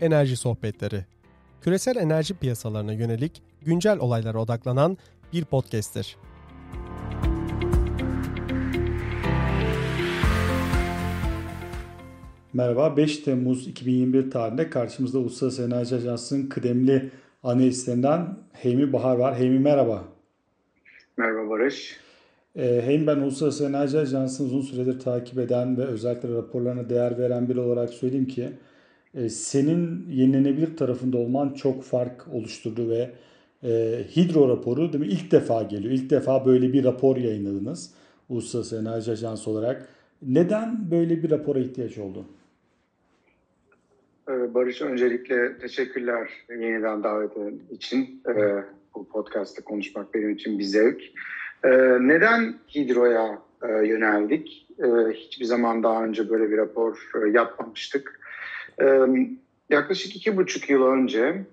Enerji 0.00 0.36
Sohbetleri. 0.36 1.04
Küresel 1.60 1.96
enerji 1.96 2.34
piyasalarına 2.34 2.92
yönelik 2.92 3.42
güncel 3.62 3.98
olaylara 3.98 4.38
odaklanan 4.38 4.98
bir 5.32 5.44
podcast'tir. 5.44 6.16
Merhaba, 12.52 12.96
5 12.96 13.16
Temmuz 13.16 13.68
2021 13.68 14.30
tarihinde 14.30 14.70
karşımızda 14.70 15.18
Uluslararası 15.18 15.62
Enerji 15.62 15.94
Ajansı'nın 15.94 16.46
kıdemli 16.46 17.10
analistlerinden 17.42 18.38
Heymi 18.52 18.92
Bahar 18.92 19.16
var. 19.16 19.36
Heymi 19.38 19.58
merhaba. 19.58 20.04
Merhaba 21.16 21.50
Barış. 21.50 21.96
Ee, 22.56 22.82
Heymi 22.84 23.06
ben 23.06 23.16
Uluslararası 23.16 23.66
Enerji 23.66 23.98
Ajansı'nı 23.98 24.46
uzun 24.46 24.60
süredir 24.60 25.00
takip 25.00 25.38
eden 25.38 25.76
ve 25.76 25.84
özellikle 25.84 26.28
raporlarına 26.28 26.90
değer 26.90 27.18
veren 27.18 27.48
biri 27.48 27.60
olarak 27.60 27.90
söyleyeyim 27.90 28.26
ki 28.26 28.52
senin 29.28 30.08
yenilenebilir 30.10 30.76
tarafında 30.76 31.18
olman 31.18 31.54
çok 31.54 31.84
fark 31.84 32.28
oluşturdu 32.32 32.90
ve 32.90 33.10
e, 33.62 34.04
hidro 34.16 34.48
raporu 34.48 34.92
değil 34.92 35.04
mi, 35.04 35.10
ilk 35.10 35.30
defa 35.30 35.62
geliyor. 35.62 35.94
İlk 35.94 36.10
defa 36.10 36.46
böyle 36.46 36.72
bir 36.72 36.84
rapor 36.84 37.16
yayınladınız 37.16 37.94
Uluslararası 38.28 38.76
Enerji 38.76 39.12
Ajansı 39.12 39.50
olarak. 39.50 39.88
Neden 40.22 40.90
böyle 40.90 41.22
bir 41.22 41.30
rapora 41.30 41.58
ihtiyaç 41.58 41.98
oldu? 41.98 42.24
Ee, 44.28 44.54
Barış 44.54 44.82
öncelikle 44.82 45.58
teşekkürler 45.58 46.30
yeniden 46.50 47.02
davet 47.02 47.32
için. 47.70 48.22
Ee, 48.28 48.64
bu 48.94 49.08
podcast'ta 49.08 49.64
konuşmak 49.64 50.14
benim 50.14 50.30
için 50.30 50.58
bir 50.58 50.64
zevk. 50.64 51.02
Ee, 51.64 51.98
neden 52.00 52.54
hidroya 52.74 53.38
e, 53.62 53.86
yöneldik? 53.86 54.66
Hiçbir 55.14 55.44
zaman 55.44 55.82
daha 55.82 56.04
önce 56.04 56.30
böyle 56.30 56.50
bir 56.50 56.56
rapor 56.56 57.10
e, 57.24 57.28
yapmamıştık. 58.80 59.38
Yaklaşık 59.70 60.16
iki 60.16 60.36
buçuk 60.36 60.70
yıl 60.70 60.86
önce 60.86 61.44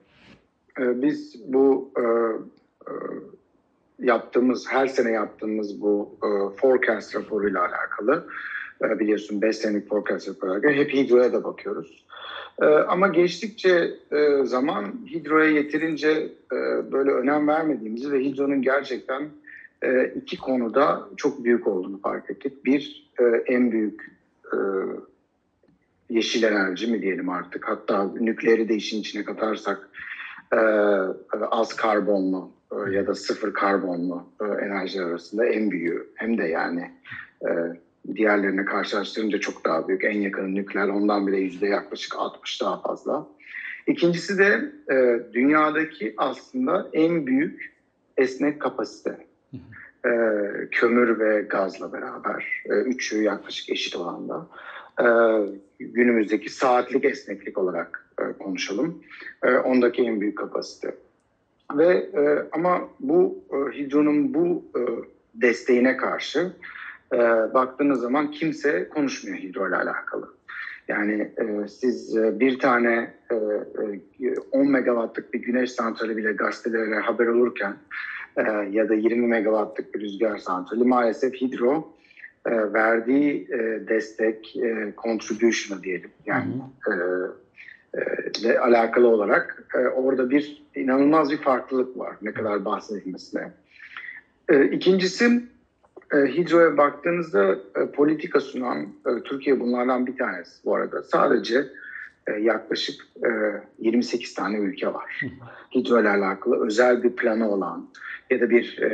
e, 0.80 1.02
biz 1.02 1.42
bu 1.48 1.94
yaptığımız, 4.00 4.68
her 4.70 4.88
sene 4.88 5.12
yaptığımız 5.12 5.82
bu 5.82 6.18
forecast 6.56 7.16
raporuyla 7.16 7.62
alakalı 7.62 8.28
biliyorsun 9.00 9.42
5 9.42 9.58
senelik 9.58 9.90
forecast 9.90 10.28
raporuyla 10.30 10.70
hep 10.70 10.94
hidroya 10.94 11.34
da 11.34 11.44
bakıyoruz. 11.44 12.06
Ama 12.88 13.08
geçtikçe 13.08 13.92
zaman 14.44 14.86
hidroya 15.10 15.50
yeterince 15.50 16.32
böyle 16.92 17.12
önem 17.12 17.48
vermediğimizi 17.48 18.12
ve 18.12 18.24
hidronun 18.24 18.62
gerçekten 18.62 19.30
iki 20.16 20.38
konuda 20.38 21.10
çok 21.18 21.44
büyük 21.44 21.68
olduğunu 21.68 22.00
fark 22.02 22.30
ettik. 22.30 22.66
Bir, 22.66 23.12
en 23.46 23.72
büyük 23.72 24.12
yeşil 26.10 26.44
enerji 26.44 26.88
mi 26.88 27.02
diyelim 27.02 27.30
artık. 27.30 27.70
Hatta 27.70 28.04
nükleeri 28.04 28.70
de 28.70 28.76
işin 28.76 29.00
içine 29.00 29.24
katarsak 29.24 29.90
e, 30.54 30.60
az 31.52 31.76
karbonlu 31.76 32.52
e, 32.72 32.92
ya 32.92 33.08
da 33.08 33.16
sıfır 33.16 33.54
karbonlu 33.54 34.30
e, 34.42 34.66
enerji 34.66 35.02
arasında 35.02 35.46
en 35.46 35.72
büyüğü. 35.72 36.08
Hem 36.16 36.38
de 36.38 36.44
yani 36.44 36.92
e, 37.42 37.50
diğerlerine 38.16 38.66
karşılaştırınca 38.66 39.40
çok 39.40 39.66
daha 39.66 39.88
büyük. 39.88 40.04
En 40.04 40.22
yakın 40.22 40.56
nükleer 40.56 40.88
ondan 40.88 41.28
bile 41.28 41.38
yüzde 41.38 41.68
yaklaşık 41.68 42.16
60 42.16 42.62
daha 42.62 42.82
fazla. 42.82 43.28
İkincisi 43.88 44.38
de 44.38 44.72
e, 44.92 45.20
dünyadaki 45.34 46.14
aslında 46.18 46.90
en 46.94 47.28
büyük 47.28 47.76
esnek 48.18 48.62
kapasite. 48.62 49.26
E, 50.06 50.12
kömür 50.72 51.20
ve 51.20 51.42
gazla 51.42 51.94
beraber 51.94 52.64
e, 52.66 52.74
üçü 52.74 53.22
yaklaşık 53.22 53.70
eşit 53.70 53.96
oranda 53.96 54.48
e, 55.02 55.06
günümüzdeki 55.80 56.50
saatlik 56.50 57.06
esneklik 57.06 57.58
olarak 57.58 58.10
e, 58.20 58.44
konuşalım. 58.44 59.04
E, 59.44 59.52
ondaki 59.56 60.02
en 60.02 60.22
büyük 60.22 60.38
kapasite. 60.38 60.96
Ve 61.74 61.94
e, 61.94 62.50
ama 62.52 62.90
bu 63.00 63.44
e, 63.52 63.78
hidronun 63.78 64.34
bu 64.34 64.64
e, 64.76 64.82
desteğine 65.34 65.98
karşı 65.98 66.52
e, 67.14 67.18
baktığınız 67.54 68.02
zaman 68.02 68.32
kimse 68.32 68.90
konuşmuyor 68.90 69.38
hidro 69.38 69.68
ile 69.68 69.76
alakalı. 69.76 70.36
Yani 70.88 71.32
e, 71.38 71.68
siz 71.68 72.18
e, 72.18 72.40
bir 72.40 72.60
tane 72.60 73.14
e, 73.32 73.36
10 74.52 74.66
e, 74.66 74.70
megawattlık 74.70 75.34
bir 75.34 75.42
güneş 75.42 75.72
santrali 75.72 76.18
bile 76.18 76.32
gazetelere 76.32 77.00
haber 77.00 77.28
olurken 77.28 77.76
e, 78.38 78.42
ya 78.72 78.90
da 78.90 78.94
20 78.94 79.28
megawattlık 79.28 79.96
bir 79.96 80.00
rüzgar 80.00 80.38
santrali 80.38 80.84
maalesef 80.84 81.34
hidro 81.34 81.95
e, 82.46 82.74
verdiği 82.74 83.48
e, 83.52 83.88
destek, 83.88 84.56
e, 84.56 84.94
contribution'ı 85.04 85.84
diyelim 85.84 86.12
yani 86.26 86.54
e, 86.88 86.94
e, 88.00 88.02
ile 88.40 88.60
alakalı 88.60 89.08
olarak 89.08 89.64
e, 89.76 89.78
orada 89.78 90.30
bir 90.30 90.64
inanılmaz 90.76 91.32
bir 91.32 91.38
farklılık 91.38 91.98
var 91.98 92.16
ne 92.22 92.34
kadar 92.34 92.66
bahsedilmesine. 92.66 93.52
E, 94.50 94.66
ikincisi 94.66 95.44
e, 96.14 96.18
Hidro'ya 96.18 96.78
baktığınızda 96.78 97.56
e, 97.76 97.92
politika 97.92 98.40
sunan 98.40 98.82
e, 98.82 99.24
Türkiye 99.24 99.60
bunlardan 99.60 100.08
bir 100.08 100.18
tanesi 100.18 100.66
bu 100.66 100.76
arada. 100.76 101.04
Sadece 101.04 101.68
yaklaşık 102.32 103.02
e, 103.18 103.30
28 103.80 104.34
tane 104.34 104.58
ülke 104.58 104.94
var. 104.94 105.22
Hidro 105.76 106.02
ile 106.02 106.10
alakalı 106.10 106.66
özel 106.66 107.04
bir 107.04 107.16
planı 107.16 107.52
olan, 107.52 107.90
ya 108.30 108.42
da 108.42 108.50
bir 108.50 108.82
e, 108.82 108.88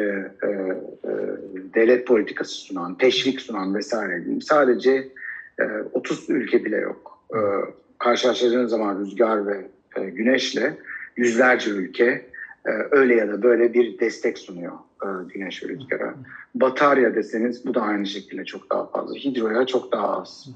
e, 0.43 0.47
e, 0.47 1.11
devlet 1.75 2.07
politikası 2.07 2.55
sunan, 2.55 2.97
teşvik 2.97 3.41
sunan 3.41 3.75
vesaire 3.75 4.21
diyeyim. 4.21 4.41
Sadece 4.41 5.07
e, 5.59 5.63
30 5.93 6.29
ülke 6.29 6.65
bile 6.65 6.77
yok. 6.77 7.19
E, 7.33 7.39
karşılaştırdığınız 7.99 8.71
zaman 8.71 8.99
rüzgar 8.99 9.47
ve 9.47 9.67
e, 9.95 10.09
güneşle 10.09 10.77
yüzlerce 11.17 11.71
ülke 11.71 12.25
e, 12.65 12.71
öyle 12.91 13.15
ya 13.15 13.27
da 13.27 13.43
böyle 13.43 13.73
bir 13.73 13.99
destek 13.99 14.37
sunuyor 14.37 14.73
e, 15.03 15.07
güneş 15.33 15.63
ve 15.63 15.67
rüzgara. 15.67 16.15
Batarya 16.55 17.15
deseniz 17.15 17.65
bu 17.65 17.73
da 17.73 17.81
aynı 17.81 18.05
şekilde 18.05 18.45
çok 18.45 18.69
daha 18.69 18.87
fazla. 18.87 19.15
Hidroya 19.15 19.65
çok 19.65 19.91
daha 19.91 20.21
az. 20.21 20.49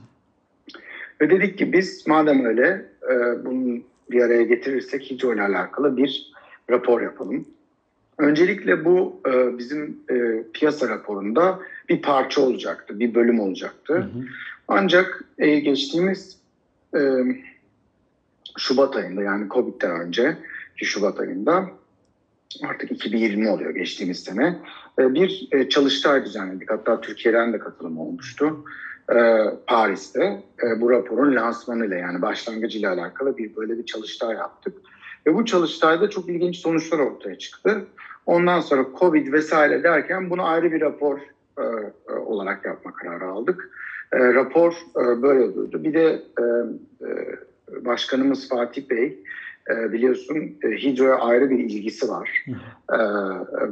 Ve 1.22 1.30
dedik 1.30 1.58
ki 1.58 1.74
biz 1.74 2.08
madem 2.08 2.46
öyle 2.46 2.86
e, 3.12 3.46
bunu 3.46 3.80
bir 4.12 4.22
araya 4.22 4.44
getirirsek 4.44 5.12
hidro 5.12 5.34
ile 5.34 5.42
alakalı 5.42 5.98
bir 5.98 6.32
rapor 6.70 7.02
yapalım. 7.02 7.46
Öncelikle 8.18 8.86
bu 8.86 9.22
e, 9.28 9.58
bizim 9.58 9.98
e, 10.10 10.44
piyasa 10.54 10.90
raporunda 10.90 11.60
bir 11.90 12.02
parça 12.02 12.42
olacaktı, 12.42 13.00
bir 13.00 13.16
bölüm 13.16 13.40
olacaktı. 13.40 13.94
Hı 13.94 14.00
hı. 14.00 14.26
Ancak 14.68 15.24
e, 15.38 15.60
geçtiğimiz 15.60 16.38
e, 16.96 17.00
Şubat 18.58 18.96
ayında 18.96 19.22
yani 19.22 19.50
Covid'den 19.50 20.02
önce 20.02 20.38
ki 20.78 20.86
Şubat 20.86 21.20
ayında 21.20 21.70
artık 22.64 22.92
2020 22.92 23.50
oluyor 23.50 23.76
geçtiğimiz 23.76 24.24
sene 24.24 24.60
e, 25.00 25.14
bir 25.14 25.48
e, 25.52 25.70
çalıştay 25.70 26.26
düzenledik. 26.26 26.72
Hatta 26.72 27.02
Türkiye'den 27.02 27.54
de 27.54 27.60
katılım 27.60 28.00
olmuştu. 28.00 28.64
E, 29.12 29.44
Paris'te 29.68 30.44
e, 30.64 30.82
bu 30.82 30.92
raporun 30.92 31.36
lansmanıyla 31.36 31.98
yani 31.98 32.22
başlangıcıyla 32.22 32.94
alakalı 32.94 33.38
bir 33.38 33.56
böyle 33.56 33.78
bir 33.78 33.86
çalıştay 33.86 34.36
yaptık. 34.36 34.78
Ve 35.28 35.36
bu 35.36 35.46
çalıştayda 35.46 36.10
çok 36.10 36.30
ilginç 36.30 36.58
sonuçlar 36.58 37.00
ortaya 37.00 37.38
çıktı. 37.38 37.86
Ondan 38.26 38.60
sonra 38.60 38.86
Covid 39.00 39.34
vesaire 39.34 39.84
derken 39.84 40.30
bunu 40.30 40.46
ayrı 40.46 40.72
bir 40.72 40.82
rapor 40.82 41.20
e, 41.58 41.64
e, 42.10 42.14
olarak 42.14 42.66
yapma 42.66 42.94
kararı 42.94 43.26
aldık. 43.26 43.70
E, 44.14 44.34
rapor 44.34 44.74
e, 44.74 45.22
böyle 45.22 45.56
durdu. 45.56 45.84
Bir 45.84 45.94
de 45.94 46.22
e, 46.40 46.44
e, 47.08 47.36
Başkanımız 47.86 48.50
Fatih 48.50 48.90
Bey 48.90 49.20
e, 49.70 49.92
biliyorsun 49.92 50.58
e, 50.64 50.68
hidroya 50.68 51.16
ayrı 51.16 51.50
bir 51.50 51.60
ilgisi 51.60 52.10
var. 52.10 52.46
E, 52.92 52.98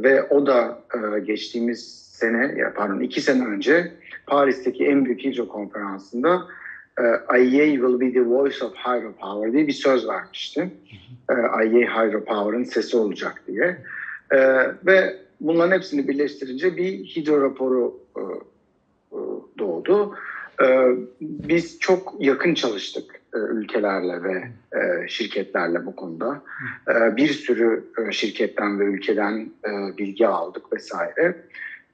ve 0.03 0.23
o 0.23 0.45
da 0.47 0.79
e, 0.95 1.19
geçtiğimiz 1.19 2.02
sene, 2.13 2.53
ya 2.57 2.73
pardon 2.73 2.99
iki 2.99 3.21
sene 3.21 3.45
önce 3.45 3.91
Paris'teki 4.27 4.85
en 4.85 5.05
büyük 5.05 5.23
hidro 5.23 5.47
konferansında 5.47 6.47
e, 6.99 7.03
IEA 7.39 7.65
will 7.65 7.99
be 7.99 8.13
the 8.13 8.25
voice 8.25 8.65
of 8.65 8.73
hydropower 8.75 9.53
diye 9.53 9.67
bir 9.67 9.73
söz 9.73 10.07
vermişti. 10.07 10.71
E, 11.29 11.33
IEA 11.33 12.05
hydropower'ın 12.05 12.63
sesi 12.63 12.97
olacak 12.97 13.43
diye. 13.47 13.77
E, 14.31 14.37
ve 14.85 15.17
bunların 15.41 15.75
hepsini 15.75 16.07
birleştirince 16.07 16.77
bir 16.77 16.91
hidro 16.91 17.41
raporu 17.41 17.99
doğdu. 19.59 20.15
Biz 21.21 21.79
çok 21.79 22.15
yakın 22.19 22.53
çalıştık 22.53 23.21
ülkelerle 23.33 24.23
ve 24.23 24.43
şirketlerle 25.07 25.85
bu 25.85 25.95
konuda. 25.95 26.41
Bir 26.87 27.27
sürü 27.27 27.83
şirketten 28.11 28.79
ve 28.79 28.83
ülkeden 28.83 29.49
bilgi 29.97 30.27
aldık 30.27 30.73
vesaire. 30.73 31.35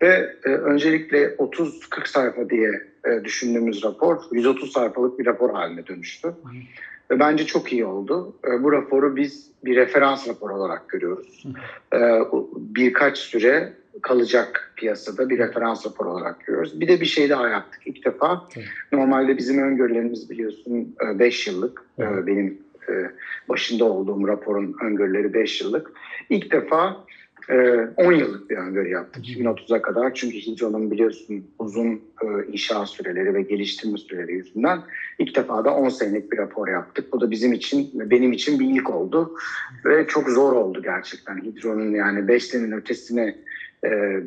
Ve 0.01 0.35
e, 0.45 0.49
öncelikle 0.49 1.25
30-40 1.25 2.07
sayfa 2.07 2.49
diye 2.49 2.89
e, 3.05 3.23
düşündüğümüz 3.23 3.83
rapor 3.83 4.17
130 4.31 4.71
sayfalık 4.71 5.19
bir 5.19 5.25
rapor 5.25 5.49
haline 5.49 5.87
dönüştü. 5.87 6.33
Ve 7.11 7.19
bence 7.19 7.45
çok 7.45 7.73
iyi 7.73 7.85
oldu. 7.85 8.35
E, 8.47 8.63
bu 8.63 8.71
raporu 8.71 9.15
biz 9.15 9.51
bir 9.65 9.75
referans 9.75 10.27
raporu 10.27 10.53
olarak 10.55 10.89
görüyoruz. 10.89 11.43
E, 11.93 11.97
birkaç 12.55 13.17
süre 13.17 13.73
kalacak 14.01 14.73
piyasada 14.75 15.29
bir 15.29 15.37
referans 15.37 15.85
raporu 15.85 16.09
olarak 16.09 16.45
görüyoruz. 16.45 16.81
Bir 16.81 16.87
de 16.87 17.01
bir 17.01 17.05
şey 17.05 17.29
daha 17.29 17.49
yaptık 17.49 17.81
ilk 17.85 18.05
defa. 18.05 18.47
Normalde 18.91 19.37
bizim 19.37 19.63
öngörülerimiz 19.63 20.29
biliyorsun 20.29 20.95
5 21.15 21.47
yıllık. 21.47 21.83
Benim 21.99 22.57
başında 23.49 23.85
olduğum 23.85 24.27
raporun 24.27 24.75
öngörüleri 24.81 25.33
5 25.33 25.61
yıllık. 25.61 25.91
İlk 26.29 26.51
defa 26.51 27.05
10 27.97 28.11
yıllık 28.11 28.49
bir 28.49 28.57
öngörü 28.57 28.89
yaptık 28.89 29.25
2030'a 29.25 29.81
kadar. 29.81 30.13
Çünkü 30.13 30.37
Hidro'nun 30.37 30.91
biliyorsun 30.91 31.45
uzun 31.59 32.01
inşaat 32.51 32.89
süreleri 32.89 33.33
ve 33.33 33.41
geliştirme 33.41 33.97
süreleri 33.97 34.33
yüzünden 34.33 34.79
ilk 35.19 35.35
defa 35.35 35.65
da 35.65 35.75
10 35.75 35.89
senelik 35.89 36.31
bir 36.31 36.37
rapor 36.37 36.67
yaptık. 36.67 37.13
Bu 37.13 37.21
da 37.21 37.31
bizim 37.31 37.53
için 37.53 37.91
benim 37.93 38.31
için 38.31 38.59
bir 38.59 38.65
ilk 38.65 38.89
oldu. 38.89 39.35
Ve 39.85 40.07
çok 40.07 40.29
zor 40.29 40.53
oldu 40.53 40.81
gerçekten 40.83 41.37
Hidro'nun 41.37 41.91
yani 41.91 42.27
5 42.27 42.45
senenin 42.45 42.71
ötesine 42.71 43.35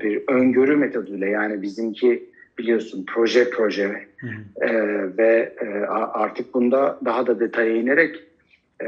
bir 0.00 0.22
öngörü 0.28 0.76
metoduyla 0.76 1.26
yani 1.26 1.62
bizimki 1.62 2.32
biliyorsun 2.58 3.04
proje 3.14 3.50
proje 3.50 4.08
e, 4.60 4.68
ve 5.18 5.54
e, 5.60 5.66
artık 5.86 6.54
bunda 6.54 6.98
daha 7.04 7.26
da 7.26 7.40
detaya 7.40 7.76
inerek 7.76 8.16
e, 8.82 8.86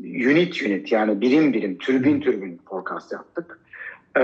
unit 0.00 0.62
unit 0.62 0.92
yani 0.92 1.20
birim 1.20 1.52
birim 1.52 1.78
türbin 1.78 2.20
türbin 2.20 2.60
forecast 2.68 3.12
yaptık. 3.12 3.58
E, 4.16 4.22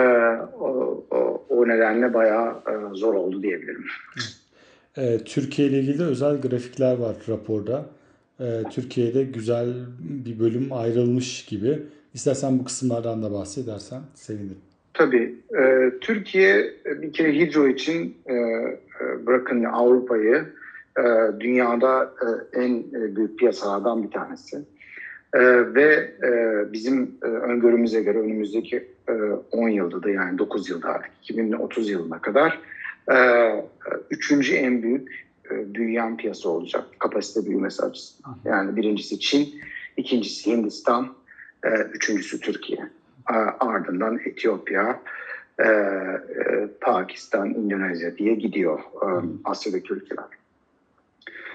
o, 0.61 1.05
o, 1.11 1.44
o 1.49 1.69
nedenle 1.69 2.14
bayağı 2.14 2.50
e, 2.50 2.94
zor 2.94 3.14
oldu 3.14 3.43
diyebilirim. 3.43 3.85
E, 4.96 5.19
Türkiye 5.19 5.69
ile 5.69 5.79
ilgili 5.79 5.99
de 5.99 6.05
özel 6.05 6.40
grafikler 6.40 6.99
var 6.99 7.17
raporda. 7.29 7.87
E, 8.40 8.62
Türkiye'de 8.70 9.25
güzel 9.25 9.69
bir 9.99 10.38
bölüm 10.38 10.73
ayrılmış 10.73 11.44
gibi. 11.44 11.82
İstersen 12.14 12.58
bu 12.58 12.64
kısımlardan 12.64 13.23
da 13.23 13.32
bahsedersen 13.32 14.00
sevinirim. 14.14 14.58
Tabii. 14.94 15.35
E, 15.58 15.90
Türkiye 16.00 16.75
bir 16.87 17.12
kere 17.12 17.35
hidro 17.35 17.69
için 17.69 18.17
e, 18.26 18.35
e, 18.35 19.26
bırakın 19.26 19.64
Avrupa'yı 19.64 20.44
e, 20.99 21.02
dünyada 21.40 22.14
e, 22.52 22.61
en 22.61 22.76
e, 22.79 23.17
büyük 23.17 23.38
piyasalardan 23.38 24.02
bir 24.02 24.11
tanesi. 24.11 24.56
E, 25.35 25.40
ve 25.75 26.11
e, 26.23 26.62
bizim 26.73 27.11
e, 27.23 27.26
öngörümüze 27.26 28.02
göre 28.02 28.19
önümüzdeki 28.19 28.88
10 29.53 29.69
yılda 29.69 30.03
da 30.03 30.11
yani 30.11 30.39
9 30.39 30.71
yılda 30.71 30.89
artık 30.89 31.11
2030 31.23 31.91
yılına 31.91 32.19
kadar 32.21 32.59
e, 33.13 33.17
üçüncü 34.11 34.55
en 34.55 34.83
büyük 34.83 35.27
e, 35.51 35.75
büyüyen 35.75 36.17
piyasa 36.17 36.49
olacak 36.49 36.85
kapasite 36.99 37.49
büyümesi 37.49 37.83
açısından. 37.83 38.37
Yani 38.45 38.77
birincisi 38.77 39.21
Çin, 39.21 39.55
ikincisi 39.97 40.51
Hindistan, 40.51 41.15
e, 41.65 41.69
üçüncüsü 41.69 42.41
Türkiye. 42.41 42.79
E, 43.31 43.35
ardından 43.61 44.21
Etiyopya, 44.25 45.01
e, 45.59 45.65
e, 45.65 46.21
Pakistan, 46.81 47.55
Endonezya 47.55 48.19
diye 48.19 48.35
gidiyor 48.35 48.79
e, 48.79 49.09
Asya'daki 49.45 49.93
ülkeler. 49.93 50.25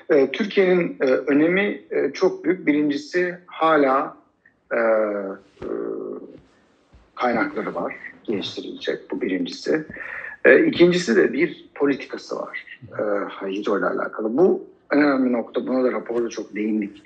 E, 0.09 0.31
Türkiye'nin 0.31 0.97
e, 1.01 1.05
önemi 1.05 1.81
e, 1.91 2.11
çok 2.13 2.45
büyük. 2.45 2.67
Birincisi 2.67 3.37
hala 3.45 4.17
e, 4.71 4.77
e, 4.77 5.67
kaynakları 7.15 7.75
var 7.75 7.95
geliştirilecek 8.23 9.11
bu 9.11 9.21
birincisi. 9.21 9.85
E, 10.45 10.65
ikincisi 10.65 11.15
de 11.15 11.33
bir 11.33 11.65
politikası 11.75 12.35
var 12.35 12.77
e, 12.91 13.01
hidro 13.47 13.79
ile 13.79 13.85
alakalı. 13.85 14.37
Bu 14.37 14.67
en 14.93 15.01
önemli 15.01 15.33
nokta 15.33 15.67
buna 15.67 15.83
da 15.83 15.91
raporda 15.91 16.29
çok 16.29 16.55
değindik. 16.55 17.03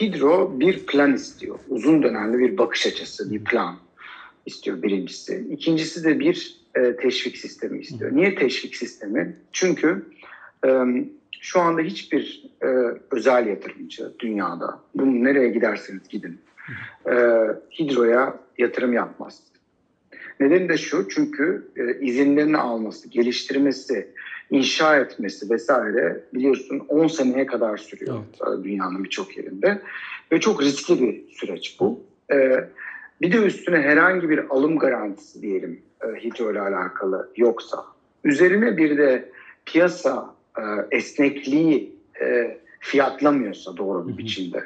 Hidro 0.00 0.60
bir 0.60 0.86
plan 0.86 1.14
istiyor. 1.14 1.58
Uzun 1.68 2.02
dönemli 2.02 2.38
bir 2.38 2.58
bakış 2.58 2.86
açısı, 2.86 3.30
bir 3.30 3.44
plan 3.44 3.76
istiyor 4.46 4.82
birincisi. 4.82 5.46
İkincisi 5.50 6.04
de 6.04 6.20
bir 6.20 6.60
e, 6.74 6.96
teşvik 6.96 7.36
sistemi 7.36 7.80
istiyor. 7.80 8.16
Niye 8.16 8.34
teşvik 8.34 8.76
sistemi? 8.76 9.36
Çünkü 9.52 10.06
e, 10.66 10.70
şu 11.40 11.60
anda 11.60 11.80
hiçbir 11.80 12.50
özel 13.10 13.46
yatırımcı 13.46 14.12
dünyada, 14.18 14.78
bunu 14.94 15.24
nereye 15.24 15.48
giderseniz 15.48 16.08
gidin, 16.08 16.40
e, 17.06 17.14
hidroya 17.78 18.36
yatırım 18.58 18.92
yapmaz. 18.92 19.42
Nedeni 20.40 20.68
de 20.68 20.76
şu 20.76 21.08
çünkü 21.08 21.70
e, 21.76 22.06
izinlerini 22.06 22.58
alması, 22.58 23.08
geliştirmesi, 23.08 24.08
inşa 24.50 24.96
etmesi 24.96 25.50
vesaire 25.50 26.24
biliyorsun 26.34 26.82
10 26.88 27.06
seneye 27.06 27.46
kadar 27.46 27.76
sürüyor 27.76 28.22
evet. 28.46 28.64
dünyanın 28.64 29.04
birçok 29.04 29.36
yerinde. 29.36 29.82
Ve 30.32 30.40
çok 30.40 30.62
riskli 30.62 31.02
bir 31.02 31.34
süreç 31.34 31.76
bu. 31.80 32.00
E, 32.32 32.64
bir 33.20 33.32
de 33.32 33.36
üstüne 33.36 33.80
herhangi 33.80 34.30
bir 34.30 34.38
alım 34.50 34.78
garantisi 34.78 35.42
diyelim 35.42 35.82
e, 36.04 36.24
hidro 36.24 36.52
ile 36.52 36.60
alakalı 36.60 37.30
yoksa, 37.36 37.84
üzerine 38.24 38.76
bir 38.76 38.98
de 38.98 39.32
piyasa 39.66 40.34
e, 40.58 40.62
esnekliği 40.96 41.96
e, 42.20 42.58
fiyatlamıyorsa 42.80 43.76
doğru 43.76 44.08
bir 44.08 44.18
biçimde 44.18 44.58
e, 44.58 44.64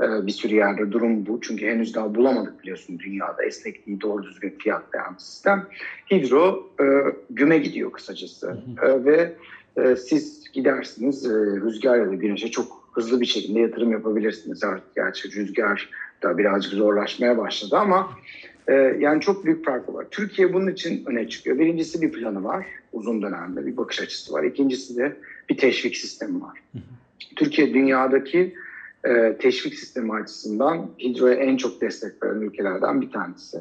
bir 0.00 0.32
sürü 0.32 0.54
yerde 0.54 0.92
durum 0.92 1.26
bu. 1.26 1.40
Çünkü 1.40 1.66
henüz 1.66 1.94
daha 1.94 2.14
bulamadık 2.14 2.62
biliyorsun 2.62 2.98
dünyada 2.98 3.44
esnekliği 3.44 4.00
doğru 4.00 4.22
düzgün 4.22 4.54
fiyatlayan 4.58 5.14
sistem. 5.18 5.66
Hidro 6.10 6.70
e, 6.80 6.84
güme 7.30 7.58
gidiyor 7.58 7.92
kısacası 7.92 8.56
e, 8.82 9.04
ve 9.04 9.32
e, 9.76 9.96
siz 9.96 10.50
gidersiniz 10.52 11.26
e, 11.26 11.34
rüzgar 11.34 11.98
ya 11.98 12.10
da 12.10 12.14
güneşe 12.14 12.50
çok 12.50 12.90
hızlı 12.92 13.20
bir 13.20 13.26
şekilde 13.26 13.60
yatırım 13.60 13.92
yapabilirsiniz 13.92 14.64
artık. 14.64 14.94
Gerçi 14.94 15.32
rüzgar 15.32 15.90
da 16.22 16.38
birazcık 16.38 16.72
zorlaşmaya 16.72 17.38
başladı 17.38 17.76
ama 17.76 18.10
e, 18.68 18.74
yani 18.74 19.20
çok 19.20 19.44
büyük 19.44 19.64
farkı 19.64 19.94
var. 19.94 20.06
Türkiye 20.10 20.52
bunun 20.52 20.70
için 20.72 21.04
öne 21.06 21.28
çıkıyor. 21.28 21.58
Birincisi 21.58 22.02
bir 22.02 22.12
planı 22.12 22.44
var 22.44 22.66
uzun 22.92 23.22
dönemde 23.22 23.66
bir 23.66 23.76
bakış 23.76 24.00
açısı 24.00 24.32
var. 24.32 24.44
İkincisi 24.44 24.96
de 24.96 25.16
bir 25.48 25.58
teşvik 25.58 25.96
sistemi 25.96 26.42
var. 26.42 26.58
Türkiye 27.36 27.74
dünyadaki 27.74 28.54
e, 29.04 29.36
teşvik 29.40 29.74
sistemi 29.74 30.12
açısından 30.12 30.86
hidroya 30.98 31.34
en 31.34 31.56
çok 31.56 31.80
destek 31.80 32.22
veren 32.22 32.40
ülkelerden 32.40 33.00
bir 33.00 33.10
tanesi. 33.10 33.58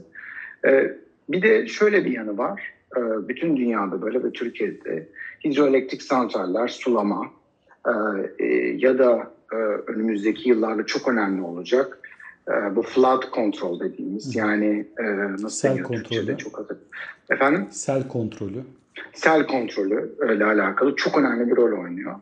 E, 0.65 0.97
bir 1.29 1.41
de 1.41 1.67
şöyle 1.67 2.05
bir 2.05 2.11
yanı 2.11 2.37
var. 2.37 2.73
E, 2.97 3.27
bütün 3.27 3.57
dünyada 3.57 4.01
böyle 4.01 4.23
ve 4.23 4.31
Türkiye'de 4.31 5.07
hidroelektrik 5.45 6.03
santraller, 6.03 6.67
sulama 6.67 7.31
e, 7.87 7.91
e, 8.45 8.45
ya 8.77 8.97
da 8.97 9.31
e, 9.51 9.55
önümüzdeki 9.91 10.49
yıllarda 10.49 10.85
çok 10.85 11.07
önemli 11.07 11.41
olacak 11.41 11.99
e, 12.47 12.75
bu 12.75 12.81
flood 12.81 13.23
control 13.33 13.79
dediğimiz 13.79 14.35
yani 14.35 14.87
e, 14.99 15.03
nasıl 15.31 15.49
sel 15.49 15.81
kontrolü. 15.81 16.37
çok 16.37 16.59
adı. 16.59 16.79
Efendim? 17.29 17.67
Sel 17.71 18.07
kontrolü. 18.07 18.63
Sel 19.13 19.47
kontrolü 19.47 20.15
öyle 20.19 20.45
alakalı 20.45 20.95
çok 20.95 21.17
önemli 21.17 21.51
bir 21.51 21.55
rol 21.55 21.83
oynuyor. 21.83 22.15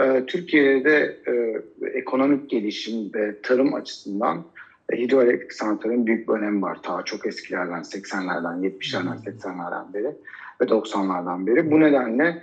E, 0.00 0.26
Türkiye'de 0.26 1.16
e, 1.26 1.62
ekonomik 1.88 2.50
gelişim 2.50 3.14
ve 3.14 3.42
tarım 3.42 3.74
açısından 3.74 4.44
e, 4.92 4.96
hidroelektrik 4.96 5.52
santralin 5.52 6.06
büyük 6.06 6.28
bir 6.28 6.32
önemi 6.32 6.62
var. 6.62 6.78
Ta 6.82 7.02
çok 7.04 7.26
eskilerden 7.26 7.82
80'lerden, 7.82 8.70
70'lerden, 8.70 9.16
80'lerden 9.16 9.94
beri 9.94 10.10
ve 10.60 10.64
90'lardan 10.64 11.46
beri. 11.46 11.70
Bu 11.70 11.80
nedenle 11.80 12.42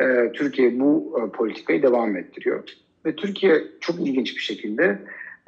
e, 0.00 0.32
Türkiye 0.32 0.80
bu 0.80 1.20
e, 1.20 1.30
politikayı 1.36 1.82
devam 1.82 2.16
ettiriyor. 2.16 2.68
Ve 3.06 3.16
Türkiye 3.16 3.62
çok 3.80 4.00
ilginç 4.00 4.36
bir 4.36 4.42
şekilde 4.42 4.98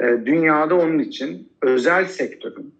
e, 0.00 0.04
dünyada 0.26 0.74
onun 0.74 0.98
için 0.98 1.48
özel 1.62 2.04
sektörün 2.04 2.74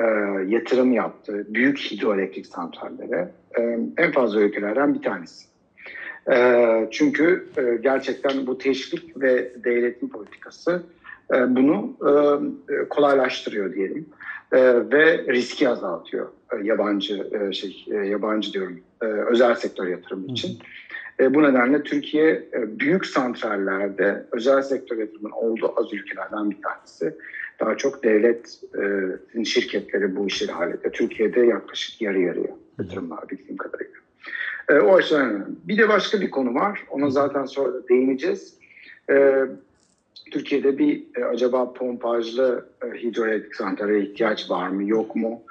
e, 0.00 0.04
yatırım 0.46 0.92
yaptığı 0.92 1.54
büyük 1.54 1.78
hidroelektrik 1.78 2.46
santrallere 2.46 3.28
e, 3.58 3.78
en 3.96 4.12
fazla 4.12 4.40
ülkelerden 4.40 4.94
bir 4.94 5.02
tanesi. 5.02 5.49
E, 6.32 6.88
çünkü 6.90 7.48
e, 7.56 7.78
gerçekten 7.82 8.46
bu 8.46 8.58
teşvik 8.58 9.22
ve 9.22 9.52
devletin 9.64 10.08
politikası 10.08 10.82
e, 11.34 11.56
bunu 11.56 11.96
e, 12.70 12.88
kolaylaştırıyor 12.88 13.74
diyelim 13.74 14.06
ve 14.92 15.24
riski 15.28 15.68
azaltıyor 15.68 16.28
yabancı 16.62 17.30
şey 17.52 17.86
yabancı 18.04 18.52
diyorum 18.52 18.80
özel 19.00 19.54
sektör 19.54 19.86
yatırımı 19.86 20.26
için. 20.26 20.58
E, 21.20 21.34
bu 21.34 21.42
nedenle 21.42 21.82
Türkiye 21.82 22.30
e, 22.30 22.78
büyük 22.80 23.06
santrallerde 23.06 24.26
özel 24.32 24.62
sektör 24.62 24.98
yatırımının 24.98 25.32
olduğu 25.32 25.80
az 25.80 25.92
ülkelerden 25.92 26.50
bir 26.50 26.62
tanesi. 26.62 27.14
Daha 27.60 27.76
çok 27.76 28.04
devletin 28.04 29.44
şirketleri 29.44 30.16
bu 30.16 30.26
işi 30.26 30.46
hallediyor. 30.46 30.92
Türkiye'de 30.92 31.40
yaklaşık 31.40 32.00
yarı 32.00 32.20
yarıya 32.20 32.56
yatırımlar 32.78 33.28
bildiğim 33.28 33.56
kadarıyla. 33.56 33.99
E, 34.70 34.80
o 34.80 34.94
açıdan 34.94 35.30
önemli. 35.30 35.44
Bir 35.64 35.78
de 35.78 35.88
başka 35.88 36.20
bir 36.20 36.30
konu 36.30 36.54
var. 36.54 36.84
Ona 36.90 37.10
zaten 37.10 37.44
sonra 37.44 37.72
değineceğiz. 37.88 38.54
Türkiye'de 40.30 40.78
bir 40.78 41.02
acaba 41.32 41.72
pompajlı 41.72 42.64
hidroelektrik 42.94 43.54
santrale 43.54 44.00
ihtiyaç 44.00 44.50
var 44.50 44.68
mı 44.68 44.84
yok 44.84 45.16
mu? 45.16 45.42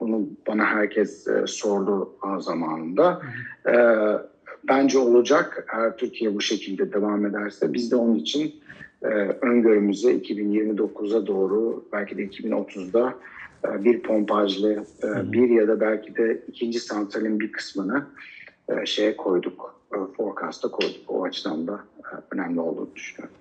bunu 0.00 0.28
bana 0.46 0.64
herkes 0.64 1.26
sordu 1.46 2.12
zamanında. 2.38 3.22
Bence 4.68 4.98
olacak 4.98 5.66
eğer 5.72 5.96
Türkiye 5.96 6.34
bu 6.34 6.40
şekilde 6.40 6.92
devam 6.92 7.26
ederse. 7.26 7.72
Biz 7.72 7.90
de 7.90 7.96
onun 7.96 8.14
için 8.14 8.54
e, 9.02 9.06
öngörümüze 9.40 10.12
2029'a 10.12 11.26
doğru 11.26 11.84
belki 11.92 12.18
de 12.18 12.24
2030'da 12.24 13.08
e, 13.08 13.14
bir 13.64 14.02
pompajlı 14.02 14.84
e, 15.02 15.32
bir 15.32 15.48
ya 15.48 15.68
da 15.68 15.80
belki 15.80 16.16
de 16.16 16.44
ikinci 16.48 16.80
santralin 16.80 17.40
bir 17.40 17.52
kısmını 17.52 18.06
e, 18.68 18.86
şeye 18.86 19.16
koyduk. 19.16 19.80
E, 19.94 19.96
forecast'a 20.16 20.70
koyduk. 20.70 21.10
O 21.10 21.24
açıdan 21.24 21.66
da 21.66 21.80
e, 21.98 22.34
önemli 22.34 22.60
olduğunu 22.60 22.94
düşünüyorum. 22.94 23.36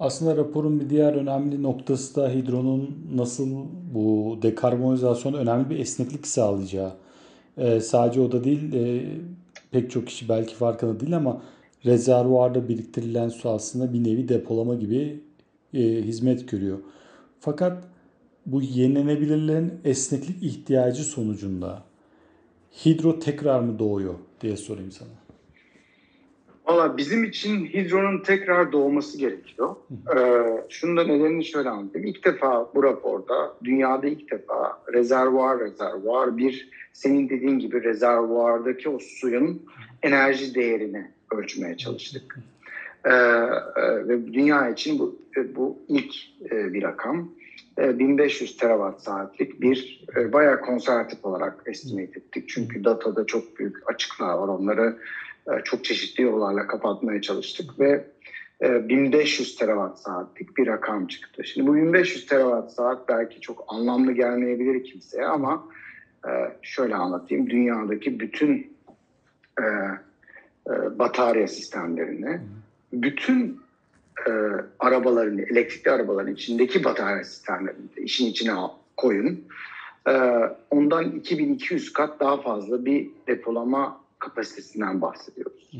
Aslında 0.00 0.36
raporun 0.36 0.80
bir 0.80 0.90
diğer 0.90 1.14
önemli 1.14 1.62
noktası 1.62 2.16
da 2.16 2.30
hidronun 2.30 2.96
nasıl 3.14 3.64
bu 3.94 4.38
dekarbonizasyon 4.42 5.32
önemli 5.32 5.70
bir 5.70 5.78
esneklik 5.78 6.26
sağlayacağı. 6.26 6.92
Ee, 7.58 7.80
sadece 7.80 8.20
o 8.20 8.32
da 8.32 8.44
değil, 8.44 8.72
e, 8.74 9.04
pek 9.70 9.90
çok 9.90 10.06
kişi 10.06 10.28
belki 10.28 10.54
farkında 10.54 11.00
değil 11.00 11.16
ama 11.16 11.42
rezervuarda 11.84 12.68
biriktirilen 12.68 13.28
su 13.28 13.48
aslında 13.48 13.92
bir 13.92 14.04
nevi 14.04 14.28
depolama 14.28 14.74
gibi 14.74 15.20
e, 15.74 15.80
hizmet 15.82 16.48
görüyor. 16.48 16.78
Fakat 17.40 17.89
bu 18.46 18.62
yenilenebilirlerin 18.62 19.80
esneklik 19.84 20.42
ihtiyacı 20.42 21.04
sonucunda 21.04 21.82
hidro 22.84 23.18
tekrar 23.18 23.60
mı 23.60 23.78
doğuyor 23.78 24.14
diye 24.40 24.56
sorayım 24.56 24.92
sana. 24.92 25.08
Valla 26.66 26.96
bizim 26.96 27.24
için 27.24 27.66
hidronun 27.66 28.22
tekrar 28.22 28.72
doğması 28.72 29.18
gerekiyor. 29.18 29.76
Ee, 30.16 30.42
şunu 30.68 30.96
da 30.96 31.04
nedenini 31.04 31.44
şöyle 31.44 31.68
anlatayım. 31.68 32.06
İlk 32.06 32.24
defa 32.24 32.70
bu 32.74 32.82
raporda, 32.82 33.54
dünyada 33.64 34.06
ilk 34.06 34.30
defa 34.30 34.82
rezervuar 34.92 35.60
rezervuar 35.60 36.36
bir 36.36 36.70
senin 36.92 37.28
dediğin 37.28 37.58
gibi 37.58 37.82
rezervuardaki 37.82 38.88
o 38.88 38.98
suyun 38.98 39.62
enerji 40.02 40.54
değerini 40.54 41.10
ölçmeye 41.34 41.76
çalıştık. 41.76 42.38
Ee, 43.04 43.10
e, 43.10 44.08
ve 44.08 44.32
dünya 44.32 44.70
için 44.70 44.98
bu, 44.98 45.18
bu 45.56 45.78
ilk 45.88 46.14
e, 46.50 46.72
bir 46.72 46.82
rakam. 46.82 47.30
1500 47.80 48.56
terawatt 48.56 49.02
saatlik 49.02 49.60
bir 49.60 50.04
e, 50.16 50.32
bayağı 50.32 50.60
konservatif 50.60 51.24
olarak 51.24 51.62
estimate 51.66 52.18
ettik. 52.18 52.48
Çünkü 52.48 52.84
datada 52.84 53.26
çok 53.26 53.58
büyük 53.58 53.90
açıklar 53.90 54.34
var. 54.34 54.48
Onları 54.48 54.98
e, 55.46 55.64
çok 55.64 55.84
çeşitli 55.84 56.22
yollarla 56.22 56.66
kapatmaya 56.66 57.20
çalıştık 57.20 57.80
ve 57.80 58.04
1500 58.62 59.54
e, 59.54 59.58
terawatt 59.58 59.98
saatlik 59.98 60.56
bir 60.56 60.66
rakam 60.66 61.06
çıktı. 61.06 61.44
Şimdi 61.44 61.66
bu 61.66 61.74
1500 61.74 62.26
terawatt 62.26 62.72
saat 62.72 63.08
belki 63.08 63.40
çok 63.40 63.64
anlamlı 63.68 64.12
gelmeyebilir 64.12 64.84
kimseye 64.84 65.26
ama 65.26 65.68
e, 66.26 66.30
şöyle 66.62 66.94
anlatayım. 66.94 67.50
Dünyadaki 67.50 68.20
bütün 68.20 68.80
batarya 70.98 71.48
sistemlerini, 71.48 72.40
bütün 72.92 73.60
arabaların, 74.78 75.38
elektrikli 75.38 75.90
arabaların 75.90 76.34
içindeki 76.34 76.84
batarya 76.84 77.24
sistemlerini 77.24 77.86
işin 77.96 78.26
içine 78.26 78.52
koyun. 78.96 79.44
Ondan 80.70 81.12
2200 81.12 81.92
kat 81.92 82.20
daha 82.20 82.40
fazla 82.40 82.84
bir 82.84 83.10
depolama 83.26 84.00
kapasitesinden 84.18 85.00
bahsediyoruz. 85.00 85.70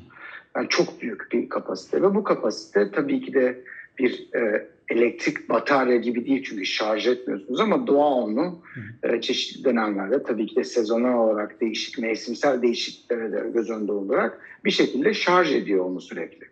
Yani 0.56 0.68
çok 0.68 1.02
büyük 1.02 1.32
bir 1.32 1.48
kapasite 1.48 2.02
ve 2.02 2.14
bu 2.14 2.24
kapasite 2.24 2.90
tabii 2.90 3.20
ki 3.20 3.34
de 3.34 3.64
bir 3.98 4.28
e, 4.34 4.68
elektrik 4.88 5.48
batarya 5.48 5.96
gibi 5.96 6.26
değil 6.26 6.44
çünkü 6.44 6.64
şarj 6.64 7.06
etmiyorsunuz 7.06 7.60
ama 7.60 7.86
doğa 7.86 8.14
onu 8.14 8.62
e, 9.02 9.20
çeşitli 9.20 9.64
dönemlerde 9.64 10.22
tabii 10.22 10.46
ki 10.46 10.56
de 10.56 10.64
sezonel 10.64 11.14
olarak 11.14 11.60
değişik 11.60 11.98
mevsimsel 11.98 12.62
değişikliklere 12.62 13.32
de 13.32 13.50
göz 13.54 13.70
önünde 13.70 13.92
olarak 13.92 14.40
bir 14.64 14.70
şekilde 14.70 15.14
şarj 15.14 15.52
ediyor 15.52 15.84
onu 15.84 16.00
sürekli 16.00 16.46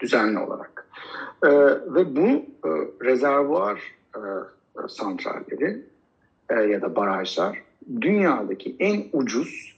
düzenli 0.00 0.38
olarak. 0.38 0.77
E, 1.44 1.48
ve 1.94 2.16
bu 2.16 2.28
e, 2.64 2.70
rezervuar 3.04 3.82
e, 4.16 4.20
santralleri 4.88 5.82
e, 6.50 6.54
ya 6.54 6.82
da 6.82 6.96
barajlar 6.96 7.62
dünyadaki 8.00 8.76
en 8.78 9.04
ucuz 9.12 9.76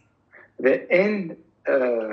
ve 0.60 0.86
en 0.88 1.36
e, 1.68 2.04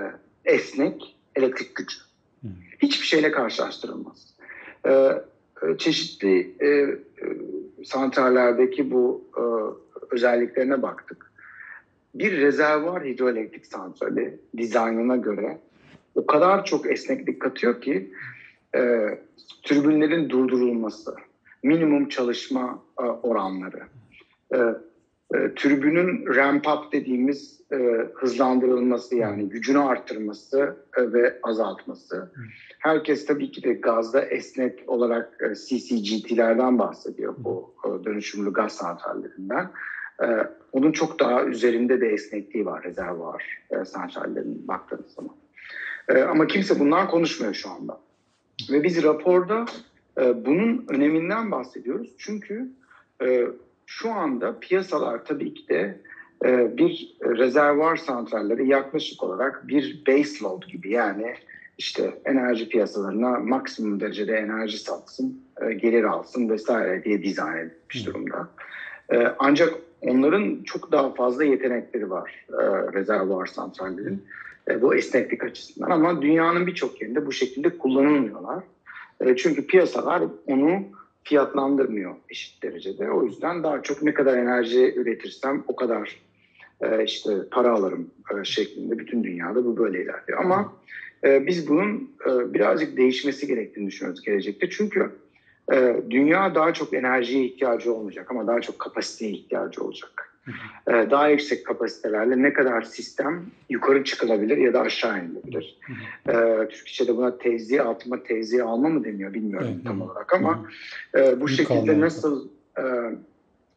esnek 0.45 1.15
elektrik 1.35 1.75
gücü. 1.75 1.97
Hmm. 2.41 2.51
Hiçbir 2.79 3.05
şeyle 3.05 3.31
karşılaştırılmaz. 3.31 4.33
E, 4.85 4.91
e, 4.91 5.77
çeşitli 5.77 6.55
e, 6.59 6.67
e, 6.67 6.97
santrallerdeki 7.85 8.91
bu 8.91 9.23
e, 9.37 9.43
özelliklerine 10.15 10.81
baktık. 10.81 11.31
Bir 12.15 12.37
rezervuar 12.37 13.03
hidroelektrik 13.03 13.65
santrali 13.65 14.39
dizaynına 14.57 15.15
göre 15.15 15.57
o 16.15 16.25
kadar 16.25 16.65
çok 16.65 16.91
esneklik 16.91 17.39
katıyor 17.41 17.81
ki 17.81 18.11
e, 18.77 18.83
türbinlerin 19.63 20.29
durdurulması, 20.29 21.15
minimum 21.63 22.09
çalışma 22.09 22.83
e, 22.99 23.03
oranları, 23.03 23.83
e, 24.53 24.57
e, 25.35 25.55
tribünün 25.55 26.35
ramp 26.35 26.67
up 26.67 26.91
dediğimiz 26.91 27.61
e, 27.71 27.75
hızlandırılması 28.15 29.15
yani 29.15 29.49
gücünü 29.49 29.79
arttırması 29.79 30.77
e, 30.97 31.13
ve 31.13 31.39
azaltması. 31.43 32.31
Herkes 32.79 33.25
tabii 33.25 33.51
ki 33.51 33.63
de 33.63 33.73
gazda 33.73 34.21
esnek 34.21 34.89
olarak 34.89 35.37
e, 35.41 35.55
CCGT'lerden 35.55 36.79
bahsediyor 36.79 37.35
bu 37.37 37.73
e, 37.85 38.05
dönüşümlü 38.05 38.53
gaz 38.53 38.71
santrallerinden. 38.71 39.71
E, 40.23 40.27
onun 40.71 40.91
çok 40.91 41.19
daha 41.19 41.43
üzerinde 41.43 42.01
de 42.01 42.07
esnekliği 42.07 42.65
var 42.65 42.83
rezervuar 42.83 43.59
e, 43.69 43.85
santrallerinin 43.85 44.67
baktığınız 44.67 45.11
zaman. 45.11 45.35
E, 46.09 46.21
ama 46.21 46.47
kimse 46.47 46.79
bundan 46.79 47.07
konuşmuyor 47.07 47.53
şu 47.53 47.69
anda. 47.69 48.06
Ve 48.69 48.83
biz 48.83 49.03
raporda 49.03 49.65
e, 50.21 50.45
bunun 50.45 50.85
öneminden 50.87 51.51
bahsediyoruz. 51.51 52.13
Çünkü 52.17 52.71
e, 53.23 53.47
şu 53.85 54.11
anda 54.11 54.59
piyasalar 54.59 55.25
tabii 55.25 55.53
ki 55.53 55.67
de 55.67 56.01
e, 56.45 56.77
bir 56.77 57.17
rezervuar 57.21 57.95
santralleri 57.95 58.67
yaklaşık 58.67 59.23
olarak 59.23 59.67
bir 59.67 60.03
base 60.07 60.43
load 60.43 60.67
gibi 60.67 60.91
yani 60.91 61.33
işte 61.77 62.13
enerji 62.25 62.69
piyasalarına 62.69 63.39
maksimum 63.39 63.99
derecede 63.99 64.35
enerji 64.35 64.77
satsın, 64.77 65.41
e, 65.61 65.73
gelir 65.73 66.03
alsın 66.03 66.49
vesaire 66.49 67.03
diye 67.03 67.23
dizayn 67.23 67.57
edilmiş 67.57 68.05
durumda. 68.05 68.49
E, 69.13 69.33
ancak 69.39 69.73
onların 70.01 70.63
çok 70.63 70.91
daha 70.91 71.13
fazla 71.13 71.43
yetenekleri 71.43 72.09
var 72.09 72.45
rezervuar 72.93 73.45
santrallerin 73.45 74.23
bu 74.81 74.95
esneklik 74.95 75.43
açısından 75.43 75.91
ama 75.91 76.21
dünyanın 76.21 76.67
birçok 76.67 77.01
yerinde 77.01 77.25
bu 77.25 77.31
şekilde 77.31 77.77
kullanılmıyorlar. 77.77 78.63
çünkü 79.35 79.67
piyasalar 79.67 80.23
onu 80.47 80.83
fiyatlandırmıyor 81.23 82.15
eşit 82.29 82.63
derecede. 82.63 83.11
O 83.11 83.25
yüzden 83.25 83.63
daha 83.63 83.83
çok 83.83 84.03
ne 84.03 84.13
kadar 84.13 84.37
enerji 84.37 84.93
üretirsem 84.95 85.63
o 85.67 85.75
kadar 85.75 86.19
e, 86.81 87.03
işte 87.03 87.31
para 87.51 87.71
alırım 87.71 88.11
e, 88.35 88.43
şeklinde 88.43 88.99
bütün 88.99 89.23
dünyada 89.23 89.65
bu 89.65 89.77
böyle 89.77 90.03
ilerliyor. 90.03 90.39
Ama 90.39 90.73
e, 91.23 91.47
biz 91.47 91.69
bunun 91.69 92.11
e, 92.25 92.53
birazcık 92.53 92.97
değişmesi 92.97 93.47
gerektiğini 93.47 93.87
düşünüyoruz 93.87 94.21
gelecekte. 94.21 94.69
Çünkü 94.69 95.11
e, 95.73 95.95
dünya 96.09 96.55
daha 96.55 96.73
çok 96.73 96.93
enerjiye 96.93 97.45
ihtiyacı 97.45 97.93
olmayacak 97.93 98.31
ama 98.31 98.47
daha 98.47 98.61
çok 98.61 98.79
kapasiteye 98.79 99.31
ihtiyacı 99.31 99.83
olacak. 99.83 100.26
Ee, 100.87 101.07
daha 101.11 101.29
yüksek 101.29 101.65
kapasitelerle 101.65 102.41
ne 102.41 102.53
kadar 102.53 102.81
sistem 102.81 103.45
yukarı 103.69 104.03
çıkılabilir 104.03 104.57
ya 104.57 104.73
da 104.73 104.81
aşağı 104.81 105.25
inilebilir. 105.25 105.79
Ee, 106.29 106.67
Türkçe'de 106.69 107.17
buna 107.17 107.37
tevzi 107.37 107.81
atma, 107.81 108.23
tevzi 108.23 108.63
alma 108.63 108.89
mı 108.89 109.03
deniyor 109.03 109.33
bilmiyorum 109.33 109.69
evet, 109.73 109.85
tam 109.85 110.01
olarak 110.01 110.33
ama 110.33 110.65
e, 111.15 111.41
bu 111.41 111.47
şekilde 111.47 111.99
nasıl 111.99 112.47
e, 112.77 112.83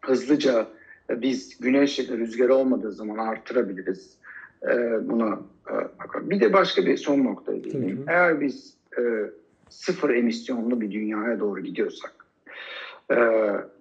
hızlıca 0.01 0.67
biz 1.11 1.59
güneş 1.59 1.99
ya 1.99 2.09
da 2.09 2.17
rüzgar 2.17 2.49
olmadığı 2.49 2.93
zaman 2.93 3.19
artırabiliriz. 3.19 4.17
E, 4.63 4.69
buna 5.09 5.41
e, 5.71 5.75
bakalım. 5.75 6.31
Bir 6.31 6.41
de 6.41 6.53
başka 6.53 6.87
bir 6.87 6.97
son 6.97 7.25
noktaya 7.25 7.65
değineyim. 7.65 8.05
Eğer 8.09 8.41
biz 8.41 8.75
e, 8.99 9.03
sıfır 9.69 10.11
emisyonlu 10.11 10.81
bir 10.81 10.91
dünyaya 10.91 11.41
doğru 11.41 11.61
gidiyorsak 11.61 12.21
e, 13.11 13.17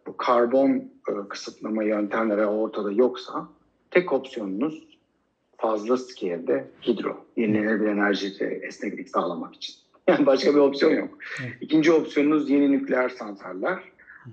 bu 0.08 0.18
karbon 0.18 0.70
e, 1.10 1.12
kısıtlama 1.30 1.84
yöntemleri 1.84 2.46
ortada 2.46 2.92
yoksa 2.92 3.48
tek 3.92 4.14
opsiyonunuz 4.14 4.98
fazla 5.58 5.98
scale'de 5.98 6.68
hidro, 6.88 7.26
yenilenebilir 7.38 7.88
enerji 7.88 8.44
esneklik 8.62 9.10
sağlamak 9.10 9.56
için. 9.56 9.76
Yani 10.08 10.26
başka 10.26 10.54
bir 10.54 10.60
opsiyon 10.60 10.92
yok. 10.92 11.18
İkinci 11.62 11.92
opsiyonunuz 11.92 12.50
yeni 12.50 12.72
nükleer 12.72 13.10
santraller. 13.10 13.80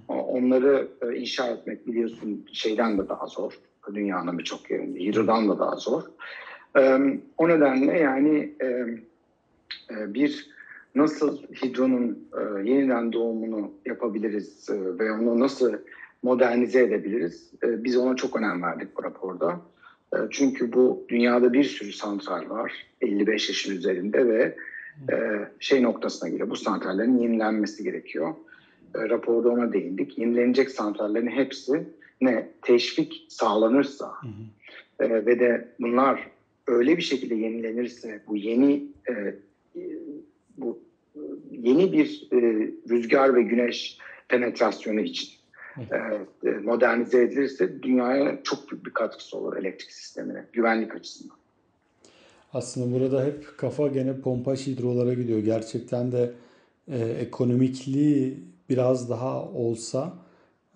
Onları 0.09 0.89
e, 1.03 1.17
inşa 1.17 1.47
etmek 1.47 1.87
biliyorsun 1.87 2.47
şeyden 2.53 2.99
de 2.99 3.09
daha 3.09 3.27
zor. 3.27 3.59
Dünyanın 3.95 4.39
birçok 4.39 4.71
yerinde. 4.71 5.01
Hidrodan 5.01 5.49
da 5.49 5.59
daha 5.59 5.77
zor. 5.77 6.03
O 7.39 7.49
nedenle 7.49 7.99
yani 7.99 8.53
e, 8.61 8.87
bir 9.91 10.56
nasıl 10.97 11.43
hidronun 11.63 12.29
e, 12.39 12.71
yeniden 12.71 13.13
doğumunu 13.13 13.73
yapabiliriz 13.87 14.71
e, 14.71 14.99
ve 14.99 15.13
onu 15.13 15.41
nasıl 15.41 15.73
modernize 16.23 16.83
edebiliriz? 16.83 17.53
E, 17.63 17.85
biz 17.85 17.97
ona 17.97 18.17
çok 18.17 18.37
önem 18.37 18.63
verdik 18.63 18.97
bu 18.97 19.03
raporda. 19.03 19.61
E, 20.15 20.17
çünkü 20.31 20.73
bu 20.73 21.07
dünyada 21.09 21.53
bir 21.53 21.65
sürü 21.65 21.93
santral 21.93 22.51
var 22.51 22.87
55 23.01 23.49
yaşın 23.49 23.77
üzerinde 23.77 24.29
ve 24.29 24.57
e, 25.13 25.17
şey 25.59 25.83
noktasına 25.83 26.29
geliyor. 26.29 26.51
Bu 26.51 26.57
santrallerin 26.57 27.19
yenilenmesi 27.19 27.85
gerekiyor. 27.85 28.35
E, 28.95 29.09
raporda 29.09 29.49
ona 29.49 29.73
değindik. 29.73 30.19
Yenilenecek 30.19 30.71
santrallerin 30.71 31.27
hepsi 31.27 31.87
ne 32.21 32.49
teşvik 32.63 33.27
sağlanırsa 33.29 34.13
e, 35.01 35.27
ve 35.27 35.41
de 35.41 35.69
bunlar 35.81 36.31
öyle 36.67 36.97
bir 36.97 37.03
şekilde 37.03 37.35
yenilenirse 37.35 38.23
bu 38.29 38.37
yeni 38.37 38.85
e, 39.09 39.35
bu 40.57 40.86
yeni 41.51 41.93
bir 41.93 42.29
e, 42.33 42.37
rüzgar 42.91 43.35
ve 43.35 43.43
güneş 43.43 43.99
penetrasyonu 44.29 45.01
için 45.01 45.29
e, 45.79 46.51
modernize 46.51 47.23
edilirse 47.23 47.83
dünyaya 47.83 48.43
çok 48.43 48.71
büyük 48.71 48.87
bir 48.87 48.91
katkısı 48.91 49.39
olur 49.39 49.57
elektrik 49.57 49.93
sistemine, 49.93 50.45
güvenlik 50.53 50.95
açısından. 50.95 51.37
Aslında 52.53 52.95
burada 52.95 53.25
hep 53.25 53.59
kafa 53.59 53.89
gene 53.89 54.21
pompaj 54.21 54.67
hidrolara 54.67 55.15
gidiyor. 55.15 55.39
Gerçekten 55.39 56.13
de 56.13 56.33
e, 56.89 56.99
ekonomikliği 56.99 58.39
biraz 58.69 59.11
daha 59.11 59.43
olsa 59.45 60.15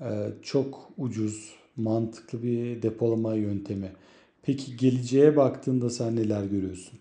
e, 0.00 0.08
çok 0.42 0.92
ucuz, 0.98 1.54
mantıklı 1.76 2.42
bir 2.42 2.82
depolama 2.82 3.34
yöntemi. 3.34 3.92
Peki 4.42 4.76
geleceğe 4.76 5.36
baktığında 5.36 5.90
sen 5.90 6.16
neler 6.16 6.44
görüyorsun? 6.44 6.98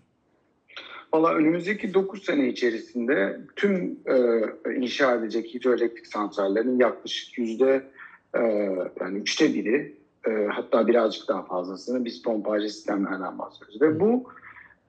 Valla 1.14 1.34
önümüzdeki 1.34 1.94
9 1.94 2.26
sene 2.26 2.48
içerisinde 2.48 3.40
tüm 3.56 4.00
e, 4.06 4.76
inşa 4.76 5.16
edecek 5.16 5.54
hidroelektrik 5.54 6.08
santrallerin 6.08 6.80
yaklaşık 6.80 7.38
yüzde 7.38 7.84
e, 8.36 8.40
yani 9.00 9.18
üçte 9.20 9.54
biri 9.54 9.96
e, 10.28 10.32
hatta 10.52 10.88
birazcık 10.88 11.28
daha 11.28 11.44
fazlasını 11.44 12.06
biz 12.06 12.22
pompajlı 12.22 12.70
sistemlerden 12.70 13.40
bahsediyoruz. 13.40 13.82
Ve 13.82 14.00
bu 14.00 14.24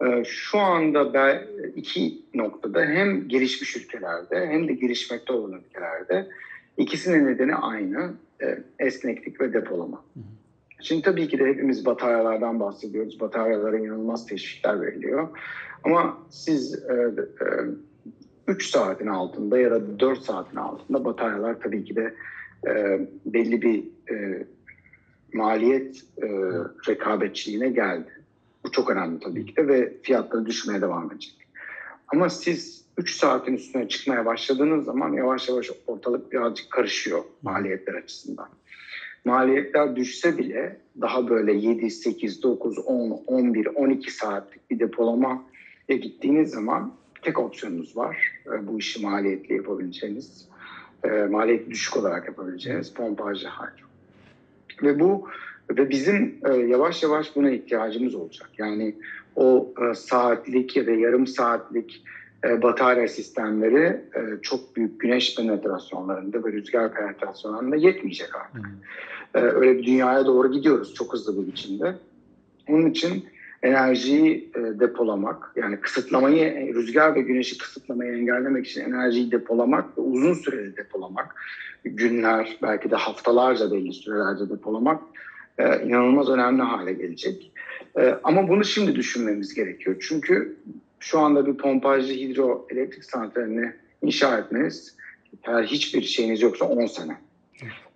e, 0.06 0.24
şu 0.24 0.58
anda 0.58 1.14
ben 1.14 1.46
iki 1.76 2.22
noktada 2.34 2.80
hem 2.80 3.28
gelişmiş 3.28 3.76
ülkelerde 3.76 4.46
hem 4.46 4.68
de 4.68 4.72
gelişmekte 4.72 5.32
olan 5.32 5.60
ülkelerde 5.60 6.28
ikisinin 6.76 7.26
nedeni 7.26 7.54
aynı 7.54 8.12
e, 8.42 8.58
esneklik 8.78 9.40
ve 9.40 9.52
depolama. 9.52 10.04
Şimdi 10.82 11.02
tabii 11.02 11.28
ki 11.28 11.38
de 11.38 11.46
hepimiz 11.46 11.86
bataryalardan 11.86 12.60
bahsediyoruz. 12.60 13.20
Bataryalara 13.20 13.78
inanılmaz 13.78 14.26
teşvikler 14.26 14.80
veriliyor. 14.80 15.28
Ama 15.84 16.18
siz 16.30 16.74
e, 16.74 16.94
e, 16.94 17.46
3 18.46 18.70
saatin 18.70 19.06
altında 19.06 19.58
ya 19.58 19.70
da 19.70 20.00
4 20.00 20.22
saatin 20.22 20.56
altında 20.56 21.04
bataryalar 21.04 21.60
tabii 21.60 21.84
ki 21.84 21.96
de 21.96 22.14
e, 22.66 23.00
belli 23.26 23.62
bir 23.62 23.84
e, 24.14 24.46
maliyet 25.32 25.96
e, 26.22 26.26
rekabetçiliğine 26.88 27.68
geldi. 27.68 28.10
Bu 28.64 28.70
çok 28.70 28.90
önemli 28.90 29.20
tabii 29.20 29.46
ki 29.46 29.56
de 29.56 29.68
ve 29.68 29.92
fiyatları 30.02 30.46
düşmeye 30.46 30.80
devam 30.80 31.12
edecek. 31.12 31.34
Ama 32.08 32.30
siz 32.30 32.84
3 32.98 33.16
saatin 33.16 33.54
üstüne 33.54 33.88
çıkmaya 33.88 34.26
başladığınız 34.26 34.84
zaman 34.84 35.12
yavaş 35.12 35.48
yavaş 35.48 35.70
ortalık 35.86 36.32
birazcık 36.32 36.70
karışıyor 36.70 37.22
maliyetler 37.42 37.94
açısından. 37.94 38.48
Maliyetler 39.24 39.96
düşse 39.96 40.38
bile 40.38 40.76
daha 41.00 41.28
böyle 41.28 41.52
7, 41.52 41.90
8, 41.90 42.42
9, 42.42 42.78
10, 42.78 43.10
11, 43.26 43.66
12 43.66 44.10
saatlik 44.10 44.70
bir 44.70 44.78
depolama 44.78 45.42
gittiğiniz 45.88 46.50
zaman 46.50 46.92
tek 47.22 47.38
opsiyonunuz 47.38 47.96
var. 47.96 48.32
E, 48.46 48.66
bu 48.66 48.78
işi 48.78 49.02
maliyetli 49.02 49.54
yapabileceğiniz, 49.54 50.48
e, 51.04 51.08
maliyeti 51.08 51.70
düşük 51.70 51.96
olarak 51.96 52.28
yapabileceğiniz 52.28 52.94
pompajlı 52.94 53.48
hydro. 53.48 53.86
Ve 54.82 55.00
bu 55.00 55.28
ve 55.70 55.90
bizim 55.90 56.38
e, 56.44 56.54
yavaş 56.54 57.02
yavaş 57.02 57.36
buna 57.36 57.50
ihtiyacımız 57.50 58.14
olacak. 58.14 58.50
Yani 58.58 58.94
o 59.36 59.74
saatlik 59.94 60.76
ya 60.76 60.86
da 60.86 60.90
yarım 60.90 61.26
saatlik 61.26 62.02
batarya 62.44 63.08
sistemleri 63.08 64.00
çok 64.42 64.76
büyük 64.76 65.00
güneş 65.00 65.36
penetrasyonlarında 65.36 66.44
ve 66.44 66.52
rüzgar 66.52 66.94
penetrasyonlarında 66.94 67.76
yetmeyecek 67.76 68.36
artık. 68.36 68.70
Öyle 69.34 69.78
bir 69.78 69.86
dünyaya 69.86 70.26
doğru 70.26 70.52
gidiyoruz 70.52 70.94
çok 70.94 71.12
hızlı 71.12 71.42
bir 71.42 71.52
biçimde. 71.52 71.94
Onun 72.68 72.90
için 72.90 73.24
enerjiyi 73.62 74.50
e, 74.54 74.80
depolamak 74.80 75.52
yani 75.56 75.76
kısıtlamayı 75.80 76.74
rüzgar 76.74 77.14
ve 77.14 77.20
güneşi 77.20 77.58
kısıtlamayı 77.58 78.12
engellemek 78.12 78.66
için 78.66 78.80
enerjiyi 78.80 79.32
depolamak 79.32 79.98
ve 79.98 80.02
uzun 80.02 80.34
süreli 80.34 80.76
depolamak 80.76 81.34
günler 81.84 82.58
belki 82.62 82.90
de 82.90 82.96
haftalarca 82.96 83.72
belli 83.72 83.92
sürelerce 83.92 84.48
depolamak 84.50 85.02
e, 85.58 85.82
inanılmaz 85.84 86.28
önemli 86.28 86.62
hale 86.62 86.92
gelecek. 86.92 87.52
E, 87.98 88.14
ama 88.24 88.48
bunu 88.48 88.64
şimdi 88.64 88.94
düşünmemiz 88.94 89.54
gerekiyor. 89.54 89.96
Çünkü 90.00 90.56
şu 91.00 91.18
anda 91.18 91.46
bir 91.46 91.56
pompajlı 91.56 92.12
hidroelektrik 92.12 93.04
santralini 93.04 93.72
inşa 94.02 94.38
etmeniz 94.38 94.96
eğer 95.44 95.62
hiçbir 95.62 96.02
şeyiniz 96.02 96.42
yoksa 96.42 96.64
10 96.64 96.86
sene. 96.86 97.16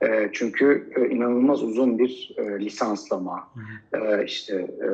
E, 0.03 0.31
çünkü 0.33 0.93
e, 0.97 1.09
inanılmaz 1.09 1.63
uzun 1.63 1.99
bir 1.99 2.35
e, 2.37 2.61
lisanslama, 2.61 3.49
e, 3.95 4.25
işte 4.25 4.55
e, 4.55 4.89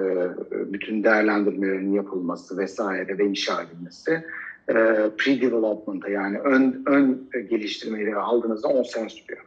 bütün 0.72 1.04
değerlendirmelerin 1.04 1.92
yapılması 1.92 2.58
vesaire 2.58 3.18
ve 3.18 3.24
inşa 3.24 3.62
edilmesi 3.62 4.24
e, 4.68 4.74
pre-development'a 5.18 6.10
yani 6.10 6.38
ön, 6.38 6.82
ön 6.86 7.30
geliştirmeleri 7.50 8.16
aldığınızda 8.16 8.68
10 8.68 8.82
sene 8.82 9.08
sürüyor. 9.08 9.39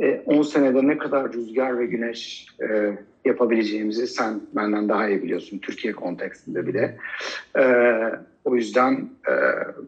E, 0.00 0.22
10 0.26 0.42
senede 0.42 0.86
ne 0.86 0.98
kadar 0.98 1.32
rüzgar 1.32 1.78
ve 1.78 1.86
güneş 1.86 2.46
e, 2.62 2.98
yapabileceğimizi 3.24 4.06
sen 4.06 4.40
benden 4.52 4.88
daha 4.88 5.08
iyi 5.08 5.22
biliyorsun 5.22 5.58
Türkiye 5.58 5.92
kontekstinde 5.92 6.66
bile. 6.66 6.98
E, 7.58 7.64
o 8.44 8.56
yüzden 8.56 9.08
e, 9.28 9.34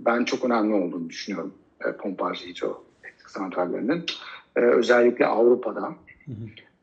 ben 0.07 0.25
çok 0.25 0.45
önemli 0.45 0.75
olduğunu 0.75 1.09
düşünüyorum 1.11 1.55
e, 1.87 1.93
pompaj 1.93 2.47
hidro 2.47 2.85
santrallerinin 3.27 4.05
e, 4.57 4.61
özellikle 4.61 5.27
Avrupa'da 5.27 5.95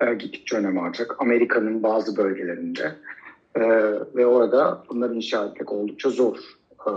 e, 0.02 0.14
gittikçe 0.14 0.58
önem 0.58 0.78
alacak. 0.78 1.16
Amerika'nın 1.20 1.84
bazı 1.84 2.18
bölgelerinde 2.18 2.96
e, 3.56 3.62
ve 4.16 4.26
orada 4.26 4.84
bunları 4.90 5.16
inşa 5.16 5.46
etmek 5.46 5.72
oldukça 5.72 6.10
zor. 6.10 6.38
E, 6.88 6.92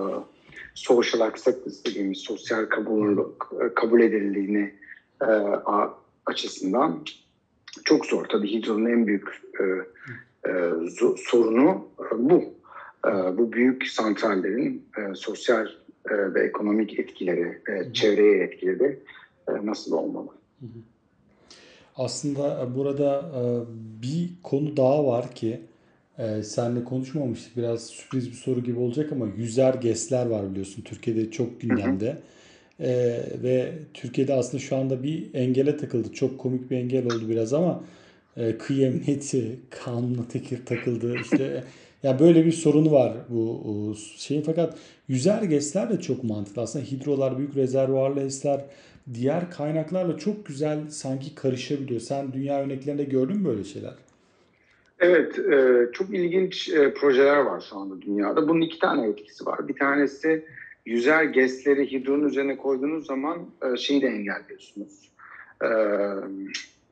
social 0.74 1.20
acceptance 1.20 1.76
dediğimiz 1.86 2.18
sosyal 2.18 2.66
kabul, 2.66 3.18
kabul 3.74 4.00
edildiğini 4.00 4.74
e, 5.22 5.26
açısından 6.26 7.04
çok 7.84 8.06
zor. 8.06 8.24
Tabii 8.24 8.52
Hidro'nun 8.52 8.90
en 8.90 9.06
büyük 9.06 9.28
e, 9.60 9.64
e, 10.50 10.52
sorunu 11.16 11.88
e, 12.00 12.18
bu. 12.18 12.44
E, 13.06 13.38
bu 13.38 13.52
büyük 13.52 13.86
santrallerin 13.86 14.84
e, 14.98 15.14
sosyal 15.14 15.66
e, 16.10 16.34
ve 16.34 16.46
ekonomik 16.46 16.98
etkileri, 16.98 17.62
e, 17.68 17.92
çevreye 17.92 18.44
etkileri 18.44 18.98
e, 19.48 19.66
nasıl 19.66 19.92
olmalı? 19.92 20.28
Aslında 21.96 22.64
e, 22.64 22.74
burada 22.76 23.30
e, 23.34 23.42
bir 24.02 24.30
konu 24.42 24.76
daha 24.76 25.06
var 25.06 25.34
ki 25.34 25.60
e, 26.18 26.42
seninle 26.42 26.84
konuşmamıştık. 26.84 27.56
Biraz 27.56 27.86
sürpriz 27.86 28.30
bir 28.30 28.36
soru 28.36 28.60
gibi 28.60 28.78
olacak 28.78 29.12
ama 29.12 29.26
yüzer 29.36 29.74
GES'ler 29.74 30.26
var 30.26 30.50
biliyorsun. 30.50 30.82
Türkiye'de 30.82 31.30
çok 31.30 31.60
gündemde. 31.60 32.18
Ve 33.42 33.72
Türkiye'de 33.94 34.34
aslında 34.34 34.62
şu 34.62 34.76
anda 34.76 35.02
bir 35.02 35.34
engele 35.34 35.76
takıldı. 35.76 36.12
Çok 36.12 36.38
komik 36.38 36.70
bir 36.70 36.76
engel 36.76 37.06
oldu 37.06 37.28
biraz 37.28 37.52
ama 37.52 37.84
kıyı 38.58 38.86
emniyeti 38.86 39.56
kanuna 39.70 40.28
tekir 40.28 40.66
takıldı. 40.66 41.14
İşte 41.20 41.64
ya 42.02 42.18
böyle 42.18 42.46
bir 42.46 42.52
sorunu 42.52 42.92
var 42.92 43.12
bu 43.28 43.94
şeyin 44.16 44.42
fakat 44.42 44.78
yüzer 45.08 45.42
GES'ler 45.42 45.90
de 45.90 46.00
çok 46.00 46.24
mantıklı. 46.24 46.62
Aslında 46.62 46.84
hidrolar, 46.84 47.38
büyük 47.38 47.56
rezervuarlı 47.56 48.20
HES'ler 48.20 48.64
diğer 49.14 49.50
kaynaklarla 49.50 50.16
çok 50.16 50.46
güzel 50.46 50.78
sanki 50.90 51.34
karışabiliyor. 51.34 52.00
Sen 52.00 52.32
dünya 52.32 52.62
örneklerinde 52.62 53.04
gördün 53.04 53.36
mü 53.36 53.44
böyle 53.44 53.64
şeyler? 53.64 53.94
Evet, 55.00 55.38
e, 55.38 55.86
çok 55.92 56.14
ilginç 56.14 56.68
e, 56.68 56.94
projeler 56.94 57.36
var 57.36 57.64
şu 57.70 57.76
anda 57.76 58.02
dünyada. 58.02 58.48
Bunun 58.48 58.60
iki 58.60 58.78
tane 58.78 59.08
etkisi 59.08 59.46
var. 59.46 59.68
Bir 59.68 59.76
tanesi 59.76 60.44
yüzer 60.86 61.24
GES'leri 61.24 61.92
hidronun 61.92 62.28
üzerine 62.28 62.56
koyduğunuz 62.56 63.06
zaman 63.06 63.38
e, 63.62 63.76
şeyi 63.76 64.02
de 64.02 64.06
engelliyorsunuz. 64.06 65.06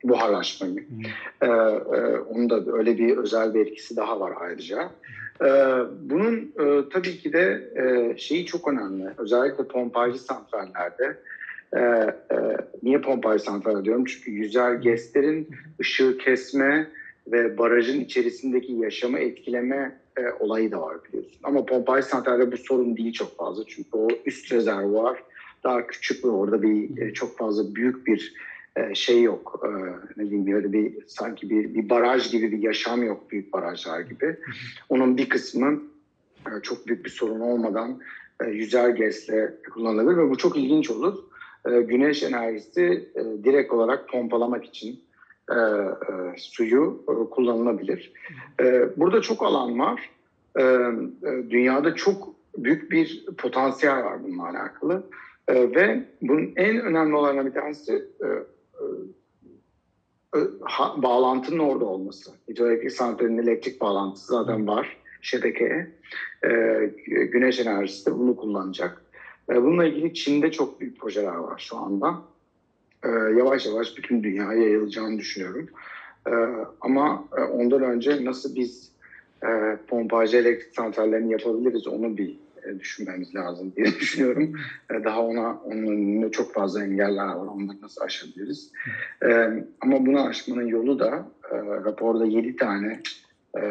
buharlaşmayı. 0.03 0.85
Hmm. 0.87 1.47
onun 2.29 2.49
da 2.49 2.77
öyle 2.77 2.97
bir 2.97 3.17
özel 3.17 3.53
bir 3.53 3.59
etkisi 3.59 3.95
daha 3.95 4.19
var 4.19 4.33
ayrıca. 4.39 4.91
bunun 6.01 6.53
tabii 6.93 7.17
ki 7.17 7.33
de 7.33 7.71
şeyi 8.17 8.45
çok 8.45 8.67
önemli. 8.67 9.05
Özellikle 9.17 9.63
pompajlı 9.67 10.19
santrallerde 10.19 11.17
e, 11.75 11.79
e, 11.79 12.57
niye 12.83 13.01
pompayı 13.01 13.39
santral 13.39 13.85
diyorum? 13.85 14.05
Çünkü 14.05 14.31
yüzer 14.31 14.73
GES'lerin 14.73 15.47
ışığı 15.81 16.17
kesme 16.17 16.87
ve 17.27 17.57
barajın 17.57 17.99
içerisindeki 17.99 18.71
yaşamı 18.73 19.19
etkileme 19.19 19.99
e, 20.17 20.21
olayı 20.39 20.71
da 20.71 20.81
var 20.81 20.97
biliyorsun. 21.07 21.39
Ama 21.43 21.65
pompayı 21.65 22.03
santralde 22.03 22.51
bu 22.51 22.57
sorun 22.57 22.97
değil 22.97 23.13
çok 23.13 23.37
fazla. 23.37 23.63
Çünkü 23.67 23.89
o 23.93 24.07
üst 24.25 24.51
rezervuar 24.51 25.23
daha 25.63 25.87
küçük 25.87 26.25
ve 26.25 26.29
orada 26.29 26.61
bir 26.61 27.01
e, 27.01 27.13
çok 27.13 27.37
fazla 27.37 27.75
büyük 27.75 28.07
bir 28.07 28.33
e, 28.75 28.95
şey 28.95 29.21
yok. 29.21 29.63
E, 29.63 29.69
ne 30.17 30.29
diyeyim 30.29 30.53
böyle 30.53 30.73
bir 30.73 30.93
sanki 31.07 31.49
bir, 31.49 31.73
bir 31.73 31.89
baraj 31.89 32.31
gibi 32.31 32.51
bir 32.51 32.57
yaşam 32.57 33.03
yok 33.03 33.31
büyük 33.31 33.53
barajlar 33.53 33.99
gibi. 33.99 34.37
Onun 34.89 35.17
bir 35.17 35.29
kısmı 35.29 35.83
e, 36.47 36.61
çok 36.61 36.87
büyük 36.87 37.05
bir 37.05 37.09
sorun 37.09 37.39
olmadan 37.39 37.99
e, 38.43 38.49
yüzer 38.49 38.89
GES'le 38.89 39.53
kullanılabilir 39.73 40.17
ve 40.17 40.29
bu 40.29 40.37
çok 40.37 40.57
ilginç 40.57 40.89
olur. 40.89 41.23
E, 41.71 41.81
güneş 41.81 42.23
enerjisi 42.23 43.09
e, 43.15 43.43
direkt 43.43 43.73
olarak 43.73 44.09
pompalamak 44.09 44.65
için 44.65 45.04
e, 45.51 45.57
suyu 46.37 47.05
kullanılabilir. 47.31 48.13
Burada 48.97 49.21
çok 49.21 49.43
alan 49.43 49.79
var. 49.79 50.09
Dünyada 51.49 51.95
çok 51.95 52.35
büyük 52.57 52.91
bir 52.91 53.25
potansiyel 53.37 54.03
var 54.03 54.23
bununla 54.23 54.49
alakalı. 54.49 55.03
E, 55.47 55.53
ve 55.75 56.03
bunun 56.21 56.53
en 56.55 56.81
önemli 56.81 57.15
olanlarından 57.15 57.45
bir 57.45 57.53
tanesi 57.53 57.93
e, 57.93 58.27
e, 60.37 60.39
ha, 60.61 60.93
bağlantının 60.97 61.59
orada 61.59 61.85
olması. 61.85 62.31
Hidroelektrik 62.49 62.91
santralinin 62.91 63.43
elektrik 63.43 63.81
bağlantısı 63.81 64.27
zaten 64.27 64.67
var 64.67 64.97
şebekeye. 65.21 65.91
E, 66.43 66.49
güneş 67.07 67.59
enerjisi 67.59 68.05
de 68.05 68.13
bunu 68.13 68.35
kullanacak. 68.35 69.05
E, 69.49 69.63
bununla 69.63 69.85
ilgili 69.85 70.13
Çin'de 70.13 70.51
çok 70.51 70.79
büyük 70.79 70.99
projeler 70.99 71.35
var 71.35 71.63
şu 71.69 71.77
anda. 71.77 72.21
E, 73.05 73.09
yavaş 73.37 73.65
yavaş 73.65 73.97
bütün 73.97 74.23
dünyaya 74.23 74.61
yayılacağını 74.61 75.17
düşünüyorum. 75.17 75.69
E, 76.27 76.33
ama 76.81 77.25
e, 77.37 77.41
ondan 77.41 77.81
önce 77.81 78.25
nasıl 78.25 78.55
biz 78.55 78.91
e, 79.43 79.77
pompajı 79.87 80.37
elektrik 80.37 80.75
santrallerini 80.75 81.31
yapabiliriz 81.31 81.87
onu 81.87 82.17
bir 82.17 82.37
e, 82.65 82.79
düşünmemiz 82.79 83.35
lazım 83.35 83.73
diye 83.75 83.85
düşünüyorum. 83.99 84.53
E, 84.91 85.03
daha 85.03 85.21
ona 85.21 85.59
onun 85.59 85.87
önünde 85.87 86.31
çok 86.31 86.53
fazla 86.53 86.83
engeller 86.83 87.27
var. 87.27 87.47
Onları 87.47 87.81
nasıl 87.81 88.01
aşabiliriz? 88.01 88.71
E, 89.23 89.29
ama 89.81 90.05
bunu 90.05 90.27
aşmanın 90.27 90.67
yolu 90.67 90.99
da 90.99 91.27
e, 91.51 91.57
raporda 91.57 92.25
7 92.25 92.55
tane 92.55 92.99
e, 93.57 93.61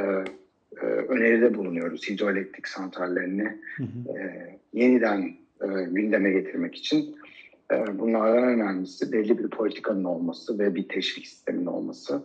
e, 0.82 0.86
öneride 0.86 1.54
bulunuyoruz 1.54 2.08
hidroelektrik 2.08 2.68
santrallerini 2.68 3.58
e, 4.16 4.56
yeniden 4.72 5.34
e, 5.62 5.66
gündeme 5.90 6.30
getirmek 6.30 6.74
için. 6.74 7.16
E, 7.72 7.98
bunlardan 7.98 8.44
önemlisi 8.44 9.12
belli 9.12 9.38
bir 9.38 9.48
politikanın 9.48 10.04
olması 10.04 10.58
ve 10.58 10.74
bir 10.74 10.88
teşvik 10.88 11.26
sisteminin 11.26 11.66
olması. 11.66 12.22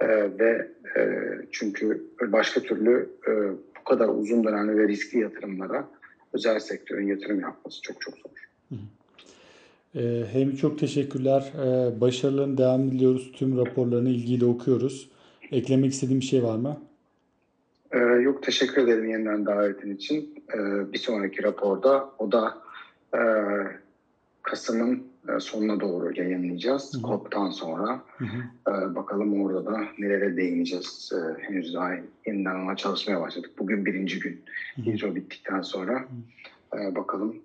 E, 0.00 0.06
ve 0.38 0.68
e, 0.96 1.22
çünkü 1.52 2.06
başka 2.20 2.60
türlü 2.60 3.10
e, 3.28 3.32
bu 3.80 3.84
kadar 3.84 4.08
uzun 4.08 4.44
dönemli 4.44 4.78
ve 4.78 4.88
riskli 4.88 5.18
yatırımlara 5.18 5.88
özel 6.32 6.58
sektörün 6.58 7.06
yatırım 7.06 7.40
yapması 7.40 7.82
çok 7.82 8.00
çok 8.00 8.14
zor. 8.14 8.30
E, 9.94 10.24
hem 10.32 10.56
çok 10.56 10.78
teşekkürler. 10.78 11.52
Başarıların 12.00 12.58
devam 12.58 12.90
diliyoruz. 12.90 13.32
Tüm 13.32 13.58
raporlarını 13.58 14.08
ilgiyle 14.08 14.44
okuyoruz. 14.44 15.10
Eklemek 15.52 15.92
istediğim 15.92 16.20
bir 16.20 16.26
şey 16.26 16.42
var 16.42 16.56
mı? 16.56 16.80
Yok 18.20 18.42
teşekkür 18.42 18.82
ederim 18.82 19.10
yeniden 19.10 19.46
davetin 19.46 19.96
için. 19.96 20.44
Bir 20.92 20.98
sonraki 20.98 21.42
raporda 21.42 22.10
o 22.18 22.32
da 22.32 22.58
e, 23.14 23.20
Kasım'ın 24.50 25.02
e, 25.28 25.40
sonuna 25.40 25.80
doğru 25.80 26.20
yayınlayacağız. 26.20 27.02
COP'tan 27.02 27.50
sonra. 27.50 28.02
Hı 28.18 28.24
hı. 28.24 28.70
E, 28.70 28.94
bakalım 28.94 29.42
orada 29.42 29.66
da 29.66 29.80
nelere 29.98 30.36
değineceğiz. 30.36 31.12
E, 31.12 31.42
henüz 31.42 31.74
daha 31.74 31.90
yeniden 32.26 32.54
ona 32.54 32.76
çalışmaya 32.76 33.20
başladık. 33.20 33.50
Bugün 33.58 33.86
birinci 33.86 34.20
gün 34.20 34.40
hidro 34.78 35.14
bittikten 35.14 35.62
sonra. 35.62 36.04
E, 36.74 36.94
bakalım 36.94 37.36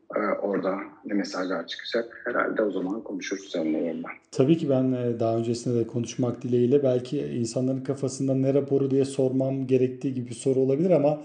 orada 0.42 0.78
ne 1.06 1.14
mesajlar 1.14 1.68
çıkacak. 1.68 2.22
Herhalde 2.26 2.62
o 2.62 2.72
zaman 2.72 3.02
konuşuruz 3.02 3.50
seninle 3.52 3.78
yeniden. 3.78 4.12
Tabii 4.32 4.58
ki 4.58 4.70
ben 4.70 5.20
daha 5.20 5.38
öncesinde 5.38 5.80
de 5.80 5.88
konuşmak 5.88 6.42
dileğiyle 6.42 6.84
belki 6.84 7.20
insanların 7.20 7.84
kafasında 7.84 8.36
ne 8.36 8.54
raporu 8.54 8.92
diye 8.92 9.06
sormam 9.06 9.68
gerektiği 9.68 10.14
gibi 10.14 10.30
bir 10.30 10.36
soru 10.36 10.60
olabilir 10.60 10.92
ama 10.92 11.22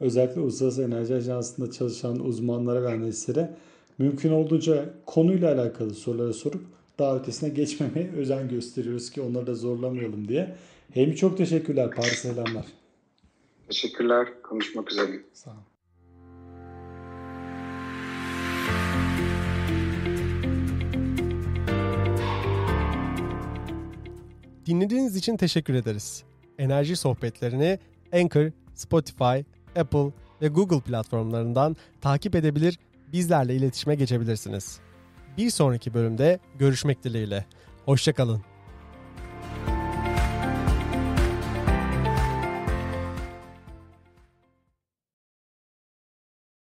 özellikle 0.00 0.40
Uluslararası 0.40 0.82
Enerji 0.82 1.14
Ajansı'nda 1.14 1.70
çalışan 1.70 2.20
uzmanlara 2.20 2.82
ve 2.82 2.88
analistlere 2.88 3.50
mümkün 4.00 4.32
olduğunca 4.32 4.84
konuyla 5.06 5.54
alakalı 5.54 5.94
soruları 5.94 6.34
sorup 6.34 6.64
daha 6.98 7.16
ötesine 7.16 7.48
geçmemeye 7.48 8.10
özen 8.16 8.48
gösteriyoruz 8.48 9.10
ki 9.10 9.20
onları 9.20 9.46
da 9.46 9.54
zorlamayalım 9.54 10.28
diye. 10.28 10.56
Hemi 10.94 11.16
çok 11.16 11.38
teşekkürler. 11.38 11.90
Paris 11.90 12.18
selamlar. 12.18 12.66
Teşekkürler. 13.68 14.28
Konuşmak 14.42 14.92
üzere. 14.92 15.10
Sağ 15.32 15.50
olun. 15.50 15.60
Dinlediğiniz 24.66 25.16
için 25.16 25.36
teşekkür 25.36 25.74
ederiz. 25.74 26.24
Enerji 26.58 26.96
sohbetlerini 26.96 27.78
Anchor, 28.12 28.50
Spotify, 28.74 29.40
Apple 29.76 30.12
ve 30.42 30.48
Google 30.48 30.80
platformlarından 30.80 31.76
takip 32.00 32.34
edebilir 32.34 32.78
bizlerle 33.12 33.54
iletişime 33.54 33.94
geçebilirsiniz. 33.94 34.80
Bir 35.38 35.50
sonraki 35.50 35.94
bölümde 35.94 36.40
görüşmek 36.58 37.04
dileğiyle. 37.04 37.44
Hoşçakalın. 37.84 38.49